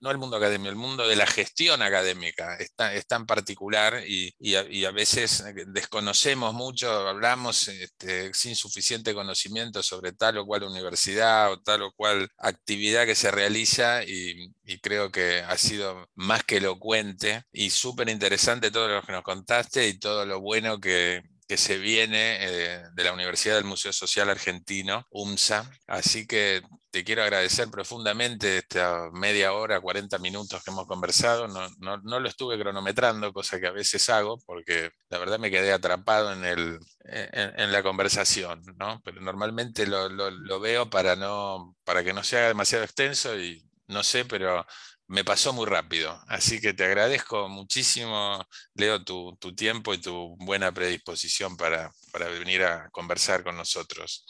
no 0.00 0.10
el 0.10 0.18
mundo 0.18 0.36
académico, 0.36 0.70
el 0.70 0.76
mundo 0.76 1.06
de 1.06 1.16
la 1.16 1.26
gestión 1.26 1.82
académica 1.82 2.56
es 2.56 3.06
tan, 3.06 3.26
particular 3.26 4.02
y, 4.06 4.54
a, 4.54 4.90
veces 4.90 5.44
desconocemos 5.68 6.54
mucho, 6.54 6.90
hablamos 7.08 7.68
este, 7.68 8.32
sin 8.32 8.56
suficiente 8.56 9.14
conocimiento 9.14 9.82
sobre 9.82 10.12
tal 10.12 10.38
o 10.38 10.46
cual 10.46 10.64
universidad 10.64 11.52
o 11.52 11.60
tal 11.60 11.82
o 11.82 11.92
cual 11.92 12.28
actividad 12.38 13.06
que 13.06 13.14
se 13.14 13.30
realiza 13.30 14.02
y, 14.04 14.52
creo 14.82 15.10
que 15.10 15.40
ha 15.40 15.58
sido 15.58 16.08
más 16.14 16.44
que 16.44 16.58
elocuente 16.58 17.42
y 17.52 17.70
súper 17.70 18.08
interesante 18.08 18.70
todo 18.70 18.86
lo 18.86 19.02
que 19.02 19.12
nos 19.12 19.24
contaste 19.24 19.88
y 19.88 19.98
todo 19.98 20.24
lo 20.24 20.40
bueno 20.40 20.78
que, 20.78 21.22
que 21.50 21.56
se 21.56 21.78
viene 21.78 22.36
eh, 22.38 22.80
de 22.94 23.02
la 23.02 23.12
Universidad 23.12 23.56
del 23.56 23.64
Museo 23.64 23.92
Social 23.92 24.30
Argentino, 24.30 25.08
UMSA. 25.10 25.68
Así 25.88 26.24
que 26.24 26.62
te 26.92 27.02
quiero 27.02 27.24
agradecer 27.24 27.68
profundamente 27.72 28.58
esta 28.58 29.10
media 29.12 29.52
hora, 29.52 29.80
40 29.80 30.16
minutos 30.20 30.62
que 30.62 30.70
hemos 30.70 30.86
conversado. 30.86 31.48
No, 31.48 31.68
no, 31.80 32.20
lo 32.20 32.28
estuve 32.28 32.56
cronometrando, 32.56 33.32
cosa 33.32 33.58
que 33.58 33.66
a 33.66 33.72
veces 33.72 34.08
hago, 34.10 34.38
porque 34.46 34.92
la 35.08 35.18
verdad 35.18 35.40
me 35.40 35.50
quedé 35.50 35.72
atrapado 35.72 36.32
en, 36.32 36.44
el, 36.44 36.78
en, 37.02 37.72
la 37.72 37.82
conversación, 37.82 38.62
¿no? 38.78 39.02
Pero 39.04 39.20
normalmente 39.20 39.88
lo, 39.88 40.08
lo, 40.08 40.30
lo, 40.30 40.60
veo 40.60 40.88
para, 40.88 41.16
no, 41.16 41.74
para 41.82 42.04
que 42.04 42.12
no 42.12 42.22
sea 42.22 42.46
demasiado 42.46 42.84
extenso 42.84 43.36
y 43.36 43.60
no 43.88 44.04
sé, 44.04 44.24
pero 44.24 44.64
me 45.10 45.24
pasó 45.24 45.52
muy 45.52 45.66
rápido. 45.66 46.16
Así 46.28 46.60
que 46.60 46.72
te 46.72 46.84
agradezco 46.84 47.48
muchísimo, 47.48 48.44
Leo, 48.74 49.02
tu, 49.02 49.36
tiempo 49.56 49.92
y 49.92 49.98
tu 49.98 50.36
buena 50.38 50.72
predisposición 50.72 51.56
para, 51.56 51.90
venir 52.38 52.62
a 52.62 52.88
conversar 52.90 53.42
con 53.42 53.56
nosotros. 53.56 54.24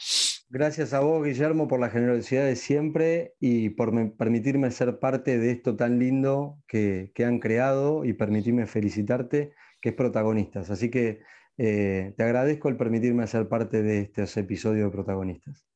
Gracias 0.49 0.95
a 0.95 1.01
vos, 1.01 1.23
Guillermo, 1.23 1.69
por 1.69 1.81
la 1.81 1.91
generosidad 1.91 2.47
de 2.47 2.57
siempre 2.57 3.35
y 3.39 3.71
por 3.71 3.93
permitirme 4.17 4.71
ser 4.71 4.99
parte 4.99 5.39
de 5.39 5.53
esto 5.53 5.77
tan 5.77 5.99
lindo 5.99 6.59
que, 6.67 7.13
han 7.19 7.41
creado 7.41 8.07
y 8.07 8.15
permitirme 8.15 8.67
felicitarte, 8.67 9.53
que 9.83 9.91
es 9.91 9.95
protagonistas. 9.95 10.71
Así 10.71 10.91
que 10.91 11.21
eh, 11.59 12.15
te 12.17 12.23
agradezco 12.23 12.71
el 12.71 12.79
permitirme 12.79 13.27
ser 13.27 13.49
parte 13.49 13.83
de 13.83 14.01
estos 14.01 14.35
episodios 14.39 14.87
de 14.87 14.97
protagonistas. 14.97 15.70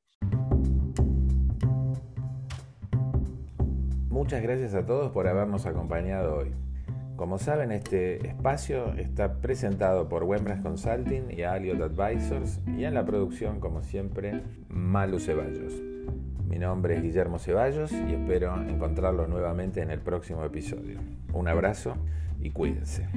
Muchas 4.14 4.42
gracias 4.42 4.74
a 4.74 4.86
todos 4.86 5.10
por 5.10 5.26
habernos 5.26 5.66
acompañado 5.66 6.36
hoy. 6.36 6.52
Como 7.16 7.36
saben, 7.36 7.72
este 7.72 8.24
espacio 8.28 8.94
está 8.94 9.40
presentado 9.40 10.08
por 10.08 10.22
Wembras 10.22 10.60
Consulting 10.60 11.32
y 11.36 11.42
Aliot 11.42 11.82
Advisors 11.82 12.60
y 12.64 12.84
en 12.84 12.94
la 12.94 13.04
producción, 13.04 13.58
como 13.58 13.82
siempre, 13.82 14.40
Malu 14.68 15.18
Ceballos. 15.18 15.82
Mi 16.46 16.60
nombre 16.60 16.94
es 16.94 17.02
Guillermo 17.02 17.40
Ceballos 17.40 17.90
y 17.90 18.14
espero 18.14 18.54
encontrarlos 18.62 19.28
nuevamente 19.28 19.82
en 19.82 19.90
el 19.90 19.98
próximo 19.98 20.44
episodio. 20.44 21.00
Un 21.32 21.48
abrazo 21.48 21.96
y 22.38 22.50
cuídense. 22.50 23.08